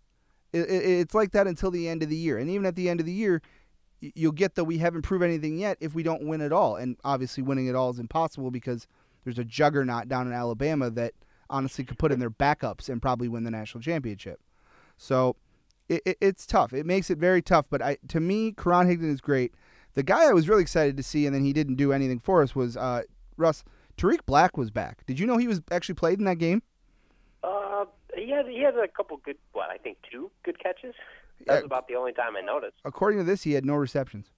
[0.54, 2.88] It, it, it's like that until the end of the year, and even at the
[2.88, 3.42] end of the year,
[4.00, 6.76] you'll get that we haven't proved anything yet if we don't win at all.
[6.76, 8.86] And obviously, winning at all is impossible because
[9.24, 11.14] there's a juggernaut down in Alabama that
[11.50, 14.40] honestly could put in their backups and probably win the national championship.
[14.96, 15.36] So
[15.88, 16.72] it, it, it's tough.
[16.72, 17.66] It makes it very tough.
[17.68, 19.54] But I, to me, Karan Higdon is great.
[19.94, 22.42] The guy I was really excited to see, and then he didn't do anything for
[22.42, 23.02] us, was uh,
[23.36, 23.64] Russ.
[23.96, 25.06] Tarik Black was back.
[25.06, 26.62] Did you know he was actually played in that game?
[27.44, 27.84] Uh,
[28.16, 30.94] he had he had a couple good, what I think two good catches.
[31.46, 31.66] That's Yeah.
[31.66, 32.76] about the only time I noticed.
[32.84, 34.30] According to this, he had no receptions.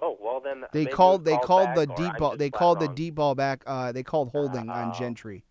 [0.00, 2.36] Oh well, then They called they called the deep ball.
[2.36, 3.62] They called the deep ball back.
[3.66, 4.98] Uh, they called holding on Oh.
[4.98, 5.44] Gentry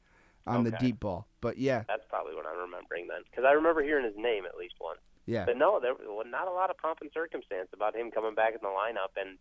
[0.47, 1.27] on the deep ball.
[1.39, 4.55] But yeah, That's probably what I'm remembering then, because I remember hearing his name at
[4.57, 4.99] least once.
[5.25, 5.45] yeah.
[5.45, 8.53] But no, there was not a lot of pomp and circumstance about him coming back
[8.53, 9.37] in the lineup, and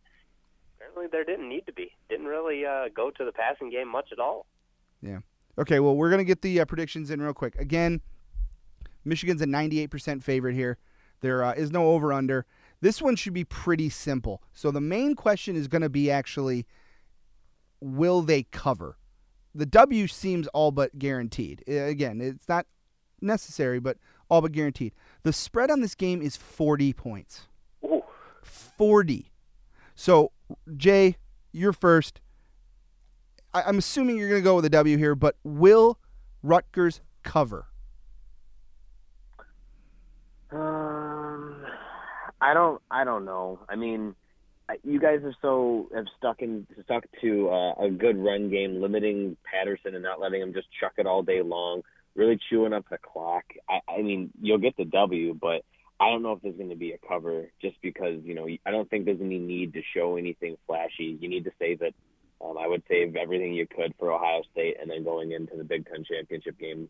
[0.77, 1.93] apparently there didn't need to be.
[2.09, 4.47] Didn't really uh, go to the passing game much at all.
[5.61, 7.55] Okay, well, we're going to get the uh, predictions in real quick.
[7.57, 8.01] Again,
[9.05, 10.79] Michigan's a 98% favorite here.
[11.21, 12.47] There uh, is no over under.
[12.81, 14.43] This one should be pretty simple.
[14.55, 16.67] So the main question is going to be actually
[17.81, 18.97] will they cover?
[19.55, 21.63] The W seems all but guaranteed.
[21.69, 22.67] Again, it's not
[23.21, 23.99] necessary, but
[24.31, 24.95] all but guaranteed.
[25.25, 27.49] The spread on this game is 40 points.
[27.85, 28.05] Ooh,
[28.43, 29.31] 40.
[29.95, 30.33] So,
[30.77, 31.17] Jay,
[31.53, 32.21] you're first.
[33.53, 35.99] I- I'm assuming you're going to go with a W here, but will
[36.43, 37.67] Rutgers cover?
[40.51, 41.65] Um,
[42.41, 42.81] I don't.
[42.91, 43.61] I don't know.
[43.69, 44.15] I mean,
[44.85, 49.37] you guys are so have stuck in stuck to uh, a good run game, limiting
[49.45, 51.83] Patterson and not letting him just chuck it all day long,
[52.15, 53.45] really chewing up the clock.
[53.69, 55.65] I, I mean, you'll get the W, but
[56.01, 58.71] I don't know if there's going to be a cover just because you know I
[58.71, 61.17] don't think there's any need to show anything flashy.
[61.21, 61.95] You need to save it.
[62.43, 65.65] Um, I would save everything you could for Ohio State, and then going into the
[65.65, 66.89] Big Ten championship game,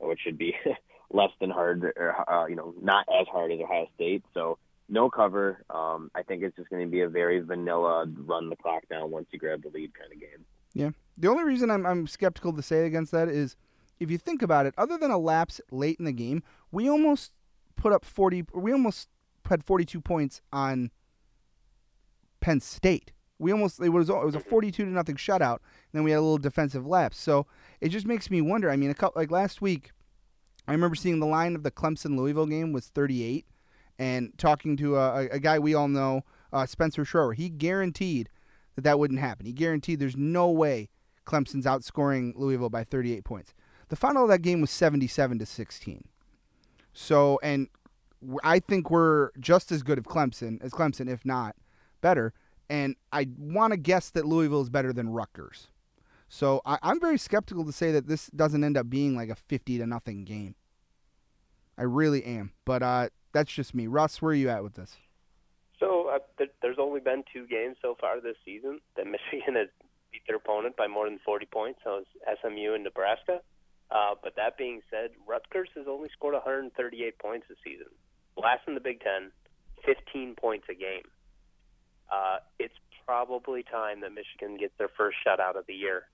[0.00, 0.54] which should be
[1.10, 4.24] less than hard, or uh, you know, not as hard as Ohio State.
[4.34, 5.62] So no cover.
[5.70, 9.10] Um, I think it's just going to be a very vanilla run the clock down
[9.10, 10.44] once you grab the lead kind of game.
[10.74, 10.90] Yeah.
[11.16, 13.56] The only reason I'm, I'm skeptical to say against that is
[14.00, 17.32] if you think about it, other than a lapse late in the game, we almost
[17.76, 19.08] put up 40, we almost
[19.48, 20.90] had 42 points on
[22.40, 23.12] Penn State.
[23.38, 25.58] We almost it was it was a 42 to nothing shutout.
[25.58, 27.18] And then we had a little defensive lapse.
[27.18, 27.46] So
[27.80, 28.70] it just makes me wonder.
[28.70, 29.92] I mean, a couple like last week,
[30.66, 33.46] I remember seeing the line of the Clemson Louisville game was 38,
[33.98, 36.22] and talking to a, a guy we all know,
[36.52, 37.34] uh, Spencer Schroer.
[37.34, 38.28] He guaranteed
[38.74, 39.46] that that wouldn't happen.
[39.46, 40.88] He guaranteed there's no way
[41.26, 43.54] Clemson's outscoring Louisville by 38 points.
[43.88, 46.08] The final of that game was 77 to 16.
[46.92, 47.68] So, and
[48.42, 51.56] I think we're just as good of Clemson as Clemson, if not
[52.00, 52.34] better.
[52.70, 55.68] And I want to guess that Louisville is better than Rutgers.
[56.28, 59.34] So I, am very skeptical to say that this doesn't end up being like a
[59.34, 60.54] 50 to nothing game.
[61.78, 62.52] I really am.
[62.64, 63.86] But uh, that's just me.
[63.86, 64.96] Russ, where are you at with this?
[65.80, 69.68] So uh, th- there's only been two games so far this season that Michigan has
[70.12, 71.80] beat their opponent by more than 40 points.
[71.84, 73.40] So it's SMU and Nebraska.
[73.90, 77.86] Uh, but that being said, Rutgers has only scored 138 points this season.
[78.36, 79.32] Last in the Big Ten,
[79.86, 81.08] 15 points a game.
[82.10, 82.74] Uh, it's
[83.06, 86.04] probably time that Michigan gets their first shutout of the year.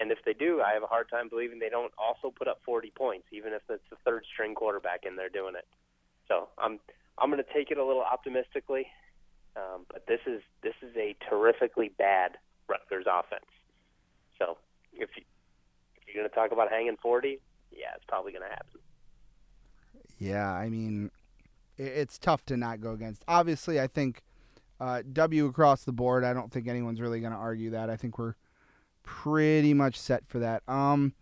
[0.00, 2.60] And if they do, I have a hard time believing they don't also put up
[2.64, 5.66] 40 points, even if it's the third string quarterback in there doing it.
[6.28, 6.80] So I'm
[7.18, 8.86] I'm going to take it a little optimistically,
[9.56, 12.36] um, but this is this is a terrifically bad
[12.68, 13.46] Rutgers offense.
[14.38, 14.58] So
[14.92, 15.22] if you,
[15.96, 17.38] if you're going to talk about hanging 40,
[17.72, 18.80] yeah, it's probably going to happen.
[20.18, 21.10] Yeah, I mean,
[21.78, 23.22] it's tough to not go against.
[23.28, 24.22] Obviously, I think
[24.80, 26.24] uh, W across the board.
[26.24, 27.90] I don't think anyone's really going to argue that.
[27.90, 28.34] I think we're
[29.02, 30.62] pretty much set for that.
[30.68, 31.14] Um,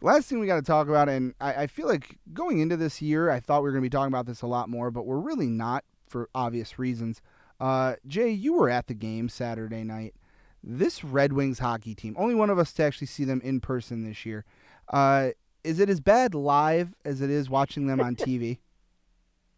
[0.00, 3.02] last thing we got to talk about, and I, I, feel like going into this
[3.02, 5.04] year, I thought we were going to be talking about this a lot more, but
[5.04, 7.20] we're really not for obvious reasons.
[7.60, 10.14] Uh, Jay, you were at the game Saturday night.
[10.62, 14.04] This Red Wings hockey team, only one of us to actually see them in person
[14.04, 14.44] this year.
[14.88, 15.30] Uh,
[15.64, 18.58] is it as bad live as it is watching them on TV?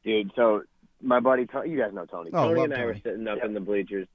[0.03, 0.63] Dude, so
[1.03, 2.31] my buddy, Tony, you guys know Tony.
[2.33, 2.87] Oh, Tony and I Tony.
[2.89, 3.47] were sitting up Yep.
[3.47, 4.07] in the bleachers.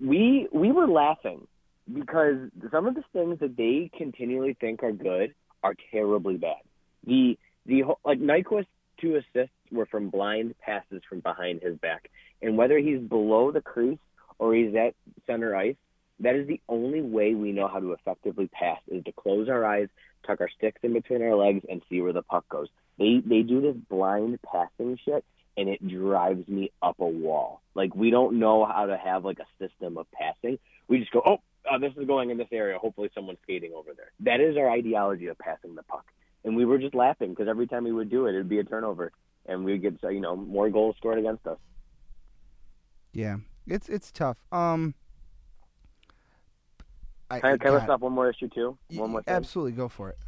[0.00, 1.46] We we were laughing
[1.92, 6.62] because some of the things that they continually think are good are terribly bad.
[7.04, 8.66] The the whole- like Nyquist
[8.98, 12.10] two assists were from blind passes from behind his back,
[12.42, 13.98] and whether he's below the crease
[14.38, 14.94] or he's at
[15.26, 15.76] center ice,
[16.20, 19.64] that is the only way we know how to effectively pass is to close our
[19.64, 19.88] eyes,
[20.26, 22.68] tuck our sticks in between our legs, and see where the puck goes.
[22.98, 25.24] They they do this blind passing shit,
[25.58, 27.60] and it drives me up a wall.
[27.74, 30.58] Like we don't know how to have like a system of passing.
[30.86, 31.38] We just go, oh,
[31.68, 32.78] uh, this is going in this area.
[32.78, 34.12] Hopefully, someone's skating over there.
[34.20, 36.06] That is our ideology of passing the puck.
[36.44, 38.64] And we were just laughing because every time we would do it, it'd be a
[38.64, 39.10] turnover,
[39.46, 41.58] and we'd get you know more goals scored against us.
[43.12, 44.36] Yeah, it's it's tough.
[44.52, 44.94] Um,
[47.28, 48.78] I, Can I, can I God, list off one more issue too?
[48.92, 49.34] One more thing.
[49.34, 50.18] absolutely go for it.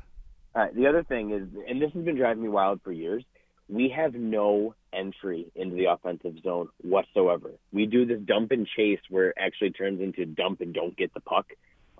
[0.56, 0.74] All right.
[0.74, 3.22] The other thing is, and this has been driving me wild for years.
[3.70, 7.52] We have no entry into the offensive zone whatsoever.
[7.72, 11.14] We do this dump and chase where it actually turns into dump and don't get
[11.14, 11.46] the puck.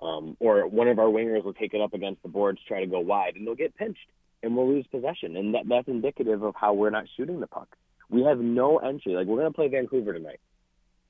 [0.01, 2.87] Um, or one of our wingers will take it up against the boards, try to
[2.87, 3.99] go wide, and they'll get pinched,
[4.43, 5.37] and we'll lose possession.
[5.37, 7.69] And that, that's indicative of how we're not shooting the puck.
[8.09, 9.13] We have no entry.
[9.13, 10.39] Like we're going to play Vancouver tonight.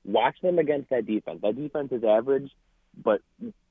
[0.04, 1.40] Watch them against that defense.
[1.42, 2.50] That defense is average,
[3.02, 3.20] but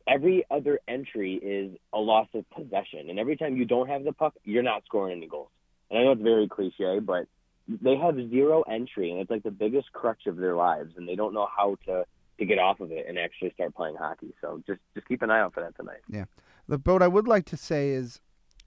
[0.08, 3.10] every other entry is a loss of possession.
[3.10, 5.50] And every time you don't have the puck, you're not scoring any goals.
[5.92, 7.28] And I know it's very cliche, but
[7.68, 11.16] they have zero entry, and it's like the biggest crutch of their lives, and they
[11.16, 12.06] don't know how to
[12.40, 14.34] to get off of it and actually start playing hockey.
[14.42, 16.00] So just just keep an eye out for that tonight.
[16.10, 16.26] Yeah,
[16.68, 18.20] the boat I would like to say is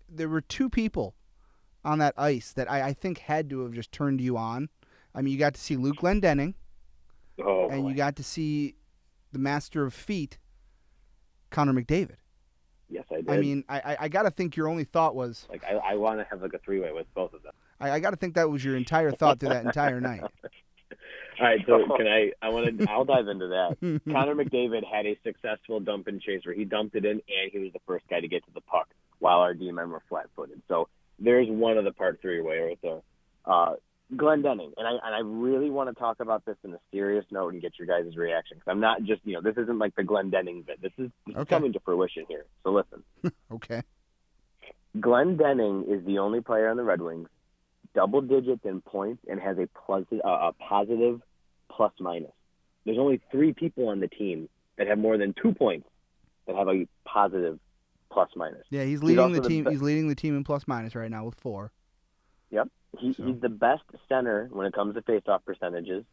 [0.09, 1.15] there were two people
[1.85, 4.69] on that ice that I, I think had to have just turned you on.
[5.15, 6.55] I mean, you got to see Luke Glendening,
[7.43, 7.89] Oh, and boy.
[7.91, 8.77] you got to see
[9.33, 10.39] the master of feet,
[11.51, 12.17] Connor McDavid.
[12.95, 13.31] Yes, I did.
[13.31, 16.21] I mean, I, I, got to think your only thought was, like I, I want
[16.21, 17.53] to have like a three way with both of them.
[17.81, 20.23] I, I got to think that was your entire thought through that entire night.
[21.41, 22.31] All right, so can I?
[22.41, 22.87] I want to.
[22.91, 24.01] I'll dive into that.
[24.13, 27.59] Connor McDavid had a successful dump and chase where he dumped it in, and he
[27.59, 28.89] was the first guy to get to the puck
[29.19, 30.63] while our D men were flat footed.
[30.69, 30.89] So
[31.19, 33.01] there's one of the part three way right there.
[33.45, 33.75] Uh,
[34.15, 37.53] Glendening, and I and I really want to talk about this in a serious note
[37.55, 40.03] and get your guys' reaction because I'm not just you know this isn't like the
[40.03, 40.81] Glendening bit.
[40.83, 41.49] This is, this is Okay.
[41.57, 42.45] coming to fruition here.
[42.63, 43.03] So listen.
[43.51, 43.81] Okay.
[44.99, 47.29] Glendening is the only player on the Red Wings
[47.95, 51.21] double digits in points and has a plus uh, a positive
[51.71, 52.31] plus minus.
[52.85, 55.89] There's only three people on the team that have more than two points
[56.47, 57.59] that have a positive
[58.13, 58.63] plus minus.
[58.71, 59.65] Yeah, he's leading also the the team.
[59.65, 61.73] be- he's leading the team in plus minus right now with four.
[62.51, 62.69] Yep.
[62.99, 66.05] He, So- He's the best center when it comes to faceoff percentages,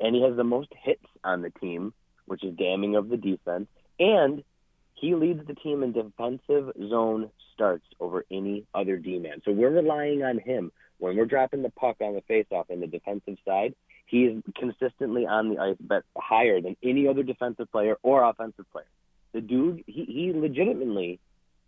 [0.00, 1.92] and he has the most hits on the team,
[2.26, 3.68] which is damning of the defense.
[3.98, 4.42] And
[4.94, 9.42] he leads the team in defensive zone starts over any other D man.
[9.44, 12.86] So we're relying on him when we're dropping the puck on the faceoff in the
[12.86, 13.74] defensive side.
[14.06, 18.70] he is consistently on the ice, but higher than any other defensive player or offensive
[18.70, 18.86] player.
[19.32, 21.20] The dude, he, he legitimately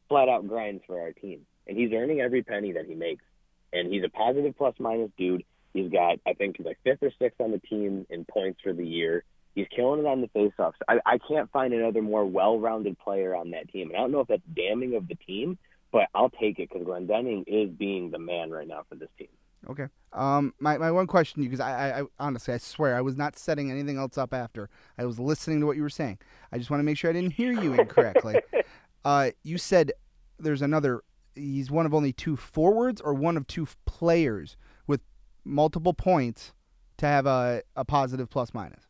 [0.09, 3.25] flat out grinds for our team, and he's earning every penny that he makes.
[3.73, 5.45] And he's a positive plus minus dude.
[5.73, 8.73] He's got, I think, he's like fifth or sixth on the team in points for
[8.73, 9.25] the year.
[9.55, 10.75] He's killing it on the faceoffs.
[10.89, 13.89] I, I can't find another more well-rounded player on that team.
[13.89, 15.59] And I don't know if that's damning of the team,
[15.93, 19.29] but I'll take it because Glendening is being the man right now for this team.
[19.69, 19.87] Okay.
[20.13, 23.01] Um, my, my one question to you, because I, I, I honestly, I swear, I
[23.01, 24.71] was not setting anything else up after.
[24.99, 26.19] I was listening to what you were saying.
[26.53, 28.41] I just want to make sure I didn't hear you incorrectly.
[29.05, 29.93] uh, you said
[30.39, 31.03] there's another.
[31.37, 34.57] He's one of only two forwards, or one of two players
[34.87, 35.01] with
[35.45, 36.53] multiple points
[36.99, 38.85] to have a, a positive plus minus.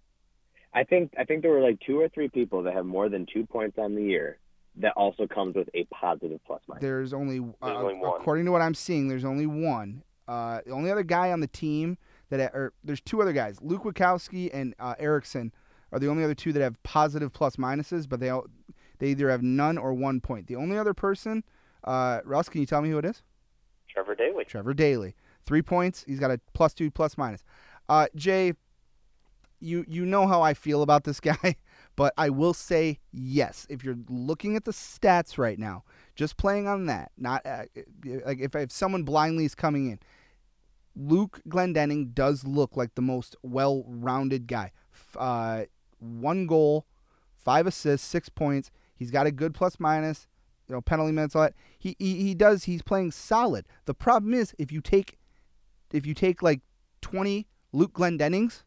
[0.72, 3.26] I think I think there were like two or three people that have more than
[3.32, 4.38] two points on the year
[4.76, 6.82] that also comes with a positive plus minus.
[6.82, 8.20] There's only, There's uh, only one.
[8.20, 10.02] according to what I'm seeing, there's only one.
[10.28, 11.96] Uh, the only other guy on the team
[12.30, 15.52] that, or there's two other guys, Luke Witkowski and uh, Ericsson,
[15.92, 18.46] are the only other two that have positive plus minuses, but they all,
[18.98, 20.46] they either have none or one point.
[20.46, 21.44] The only other person,
[21.86, 23.22] uh, Russ, can you tell me who it is?
[23.88, 24.44] Trevor Daley.
[24.44, 25.14] Trevor Daley,
[25.46, 26.04] three points.
[26.06, 27.44] He's got a plus two plus minus.
[27.88, 28.52] Uh, Jay,
[29.60, 31.56] you you know how I feel about this guy,
[31.94, 33.66] but I will say yes.
[33.70, 35.84] If you're looking at the stats right now,
[36.14, 37.64] just playing on that, not uh,
[38.24, 39.98] like if if someone blindly is coming in,
[40.94, 44.72] Luke Glendening does look like the most well-rounded guy.
[45.16, 45.64] Uh,
[45.98, 46.86] one goal,
[47.36, 48.70] five assists, six points.
[48.94, 50.26] He's got a good plus minus.
[50.68, 51.54] You know, penalty minutes, all that.
[51.78, 52.64] He, he he does.
[52.64, 53.66] He's playing solid.
[53.84, 55.16] The problem is if you take
[55.92, 56.60] if you take like
[57.02, 58.64] 20 Luke Glendenings,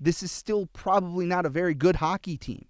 [0.00, 2.66] this is still probably not a very good hockey team.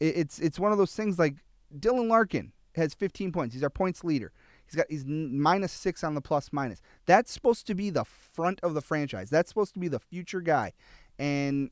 [0.00, 1.36] It, it's it's one of those things like
[1.78, 3.54] Dylan Larkin has 15 points.
[3.54, 4.32] He's our points leader.
[4.66, 6.80] He's got he's minus six on the plus minus.
[7.06, 9.30] That's supposed to be the front of the franchise.
[9.30, 10.72] That's supposed to be the future guy,
[11.18, 11.70] and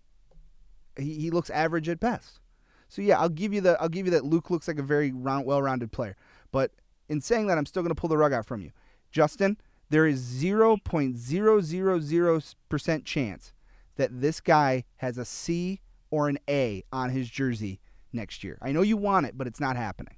[0.97, 2.41] he, he looks average at best.
[2.89, 5.11] So yeah, I'll give you the I'll give you that Luke looks like a very
[5.11, 6.17] round, well-rounded player.
[6.55, 6.71] But
[7.09, 8.71] in saying that, I'm still going to pull the rug out from you,
[9.11, 9.57] Justin.
[9.91, 13.53] There is 0.000% chance
[13.97, 15.81] that this guy has a C
[16.13, 17.81] or an A on his jersey
[18.13, 18.57] next year.
[18.63, 20.15] I know you want it, but it's not happening.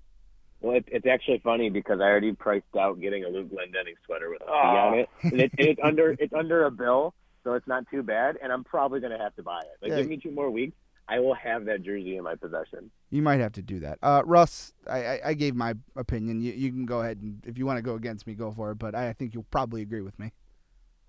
[0.60, 4.28] Well, it, it's actually funny because I already priced out getting a Luke Glendening sweater
[4.28, 4.92] with a C on ah.
[4.92, 7.14] it, and, it, and it's under it's under a bill,
[7.44, 8.36] so it's not too bad.
[8.42, 9.78] And I'm probably gonna have to buy it.
[9.80, 10.00] Like, Yeah.
[10.00, 10.76] give me two more weeks,
[11.08, 12.90] I will have that jersey in my possession.
[13.10, 13.98] You might have to do that.
[14.02, 16.40] Uh, Russ, I, I, I gave my opinion.
[16.40, 18.72] You, you can go ahead and if you want to go against me, go for
[18.72, 18.74] it.
[18.76, 20.32] But I think you'll probably agree with me.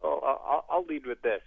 [0.04, 1.42] Oh, I'll, I'll lead with this.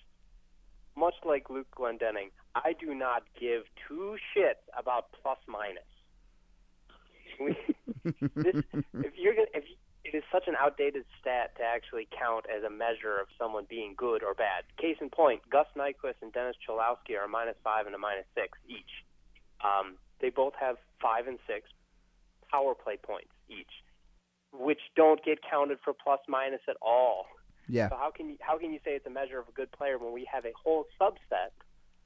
[0.97, 5.85] Much like Luke Glendening, I do not give two shits about plus minus.
[8.35, 8.63] This,
[8.95, 9.65] if you're gonna, if
[10.05, 13.95] it is such an outdated stat to actually count as a measure of someone being
[13.97, 14.65] good or bad.
[14.79, 18.25] Case in point, Gus Nyquist and Dennis Cholowski are a minus five and a minus
[18.35, 19.05] six each.
[19.63, 21.69] Um, they both have five and six
[22.51, 23.85] power play points each,
[24.53, 27.27] which don't get counted for plus minus at all.
[27.69, 27.91] Yeah.
[27.91, 29.99] So how can you how can you say it's a measure of a good player
[29.99, 31.53] when we have a whole subset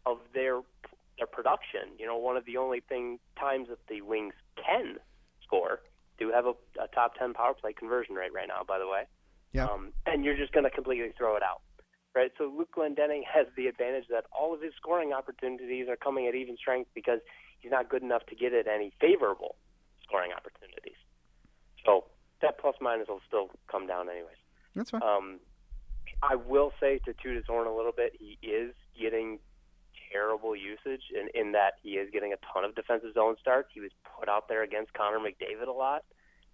[0.05, 0.61] of their
[1.17, 1.95] their production?
[1.97, 4.97] You know, one of the only thing times that the Wings can
[5.45, 5.81] score
[6.19, 8.63] do have a, a top ten power play conversion rate right now.
[8.67, 9.05] By the way,
[9.53, 9.67] Yeah.
[9.67, 11.63] um, and you're just going to completely throw it out,
[12.15, 12.31] right?
[12.39, 16.35] So Luke Glendening has the advantage that all of his scoring opportunities are coming at
[16.35, 17.21] even strength because
[17.61, 19.57] he's not good enough to get at any favorable
[20.03, 20.97] scoring opportunities.
[21.85, 22.05] So
[22.43, 24.37] that plus minus will still come down anyways.
[24.75, 25.03] That's fine.
[25.03, 25.41] Um,
[26.23, 29.39] I will say to toot his horn a little bit, he is getting
[30.15, 33.69] terrible usage in, in that he is getting a ton of defensive zone starts.
[33.75, 36.05] He was put out there against Connor McDavid a lot,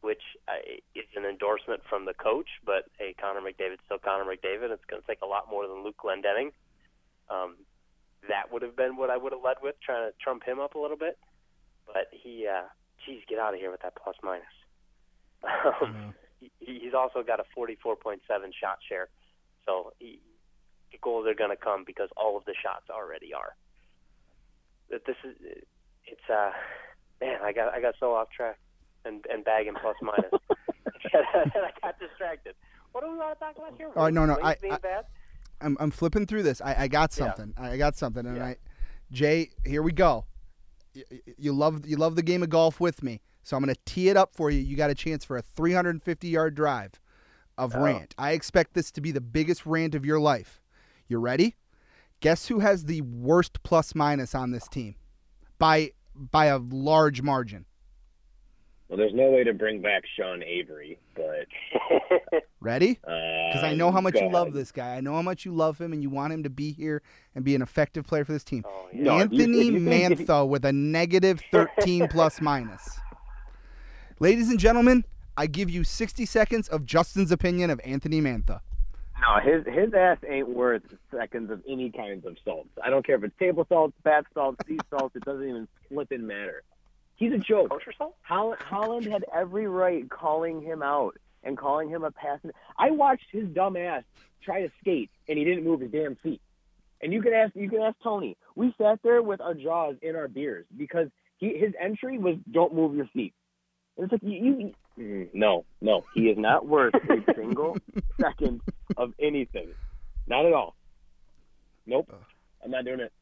[0.00, 4.72] which uh, is an endorsement from the coach, but hey, Connor McDavid's still Connor McDavid.
[4.72, 6.52] It's going to take a lot more than Luke Glendening.
[7.28, 7.56] Um,
[8.28, 10.74] that would have been what I would have led with, trying to trump him up
[10.74, 11.18] a little bit.
[11.86, 12.68] But he, uh,
[13.04, 14.44] geez, get out of here with that plus minus.
[15.82, 18.16] Um, he, he's also got a 44.7
[18.58, 19.08] shot share.
[19.66, 20.20] So he,
[20.92, 23.54] the goals are going to come because all of the shots already are.
[24.90, 25.36] That This is
[26.06, 26.50] it's uh
[27.20, 28.58] man I got I got so off track
[29.04, 30.30] and and bagging plus minus.
[31.14, 32.54] I got distracted.
[32.92, 33.90] What do we want to talk about here?
[33.94, 35.02] Oh, no, no, I- I-?
[35.60, 36.60] I'm I'm flipping through this.
[36.60, 37.26] I, I got Yeah.
[37.26, 37.54] something.
[37.56, 38.44] I got something, and Yeah.
[38.46, 38.56] I,
[39.12, 40.24] Jay, here we go.
[40.94, 41.04] You,
[41.38, 44.16] you love you love the game of golf with me, so I'm gonna tee it
[44.16, 44.58] up for you.
[44.60, 46.92] You got a chance for a 350 yard drive
[47.56, 47.82] of Oh.
[47.82, 48.14] rant.
[48.18, 50.59] I expect this to be the biggest rant of your life.
[51.10, 51.56] You ready?
[52.20, 54.94] Guess who has the worst plus minus on this team,
[55.58, 57.64] by by a large margin?
[58.88, 61.46] Well, there's no way to bring back Sean Avery, but
[62.60, 62.94] Ready?
[62.94, 64.96] because I know um, how much you love this guy.
[64.96, 67.02] I know how much you love him, and you want him to be here
[67.34, 68.64] and be an effective player for this team.
[68.66, 69.02] Oh, yeah.
[69.02, 73.00] No, if you- Anthony you you- Mantha with a negative 13 plus minus.
[74.20, 75.04] Ladies and gentlemen,
[75.36, 78.60] I give you 60 seconds of Justin's opinion of Anthony Mantha.
[79.20, 82.70] No, his his ass ain't worth seconds of any kinds of salts.
[82.82, 85.14] I don't care if it's table salts, bath salts, sea salts.
[85.14, 86.62] It doesn't even flipping matter.
[87.16, 87.68] He's a joke.
[87.68, 88.16] Kosher salt?
[88.22, 92.52] Holland, Holland had every right calling him out and calling him a passing.
[92.78, 94.04] I watched his dumb ass
[94.42, 96.40] try to skate, and he didn't move his damn feet.
[97.02, 98.36] And you can ask you can ask Tony.
[98.56, 102.74] We sat there with our jaws in our beers because he his entry was don't
[102.74, 103.34] move your feet.
[103.96, 107.78] And it's like you, you Mm, no, no, he is not worth a single
[108.20, 108.60] second
[108.98, 109.68] of anything.
[110.26, 110.76] Not at all.
[111.86, 112.12] Nope.
[112.62, 113.12] I'm not doing it.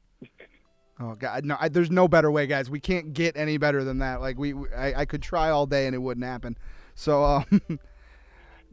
[0.99, 1.57] Oh God, no!
[1.61, 2.69] I, there's no better way, guys.
[2.69, 4.21] We can't get any better than that.
[4.21, 6.57] Like we, we- I, I could try all day and it wouldn't happen.
[6.97, 7.45] So um,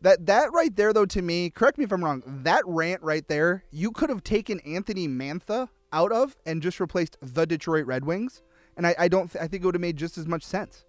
[0.02, 2.24] that that right there, though, to me, correct me if I'm wrong.
[2.26, 7.18] That rant right there, you could have taken Anthony Mantha out of and just replaced
[7.22, 8.41] the Detroit Red Wings,
[8.78, 9.32] and I, I don't.
[9.32, 10.86] Th- I think it would have made just as much sense.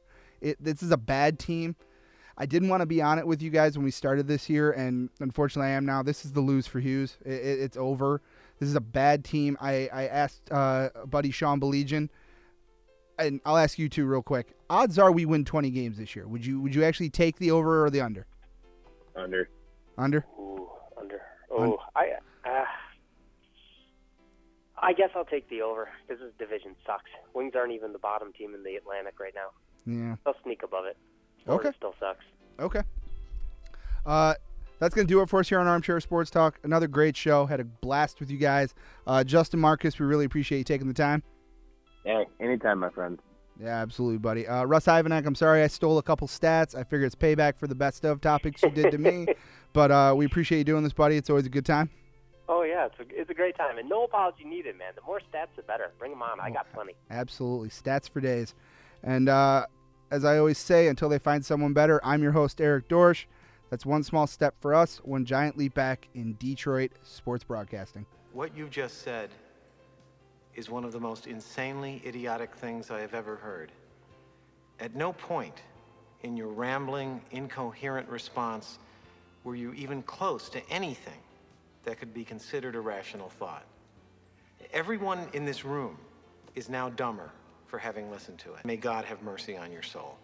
[0.47, 1.75] It, this is a bad team.
[2.39, 4.71] I didn't want to be on it with you guys when we started this year,
[4.71, 6.05] and unfortunately, I am now.
[6.05, 7.17] This is the lose for Hughes.
[7.25, 8.21] It, it, it's over.
[8.61, 9.57] This is a bad team.
[9.61, 12.11] I, I asked uh, buddy Sean Belegian,
[13.19, 14.55] and I'll ask you too real quick.
[14.71, 16.29] Odds are we win 20 games this year.
[16.29, 18.27] Would you would you actually take the over or the under?
[19.17, 19.49] Under.
[19.99, 20.27] Under.
[20.39, 20.69] Ooh,
[21.01, 21.23] under.
[21.51, 22.13] Oh, I.
[22.45, 22.65] Uh,
[24.79, 27.11] I guess I'll take the over because this division sucks.
[27.35, 29.49] Wings aren't even the bottom team in the Atlantic right now.
[29.87, 30.17] Yeah.
[30.25, 30.97] They'll sneak above it.
[31.45, 31.77] Florida Okay.
[31.79, 32.25] still sucks.
[32.59, 32.83] Okay.
[34.05, 34.35] Uh,
[34.79, 36.59] that's going to do it for us here on Armchair Sports Talk.
[36.63, 37.47] Another great show.
[37.47, 38.75] Had a blast with you guys.
[39.07, 41.23] Uh, Justin Marcus, we really appreciate you taking the time.
[42.05, 43.19] Yeah, anytime, my friend.
[43.59, 44.47] Yeah, absolutely, buddy.
[44.47, 46.75] Uh, Russ Ivanek, I'm sorry I stole a couple stats.
[46.75, 49.27] I figure it's payback for the best of topics you did to me.
[49.73, 51.17] But uh, we appreciate you doing this, buddy.
[51.19, 51.91] It's always a good time.
[52.49, 54.93] Oh yeah, it's a, it's a great time, and no apology needed, man.
[54.95, 55.91] The more stats, the better.
[55.99, 56.41] Bring them on.
[56.41, 56.95] I got plenty.
[57.11, 57.69] Absolutely.
[57.69, 58.55] Stats for days.
[59.03, 59.67] And uh,
[60.11, 63.25] as I always say, until they find someone better, I'm your host, Eric Dorsch.
[63.71, 68.07] That's one small step for us, one giant leap back in Detroit sports broadcasting.
[68.33, 69.31] What you just said
[70.55, 73.73] is one of the most insanely idiotic things I have ever heard.
[74.79, 75.63] At no point
[76.23, 78.79] in your rambling, incoherent response
[79.43, 81.19] were you even close to anything
[81.85, 83.65] that could be considered a rational thought.
[84.73, 85.97] Everyone in this room
[86.55, 87.31] is now dumber
[87.67, 88.65] for having listened to it.
[88.65, 90.19] May God have mercy on your soul.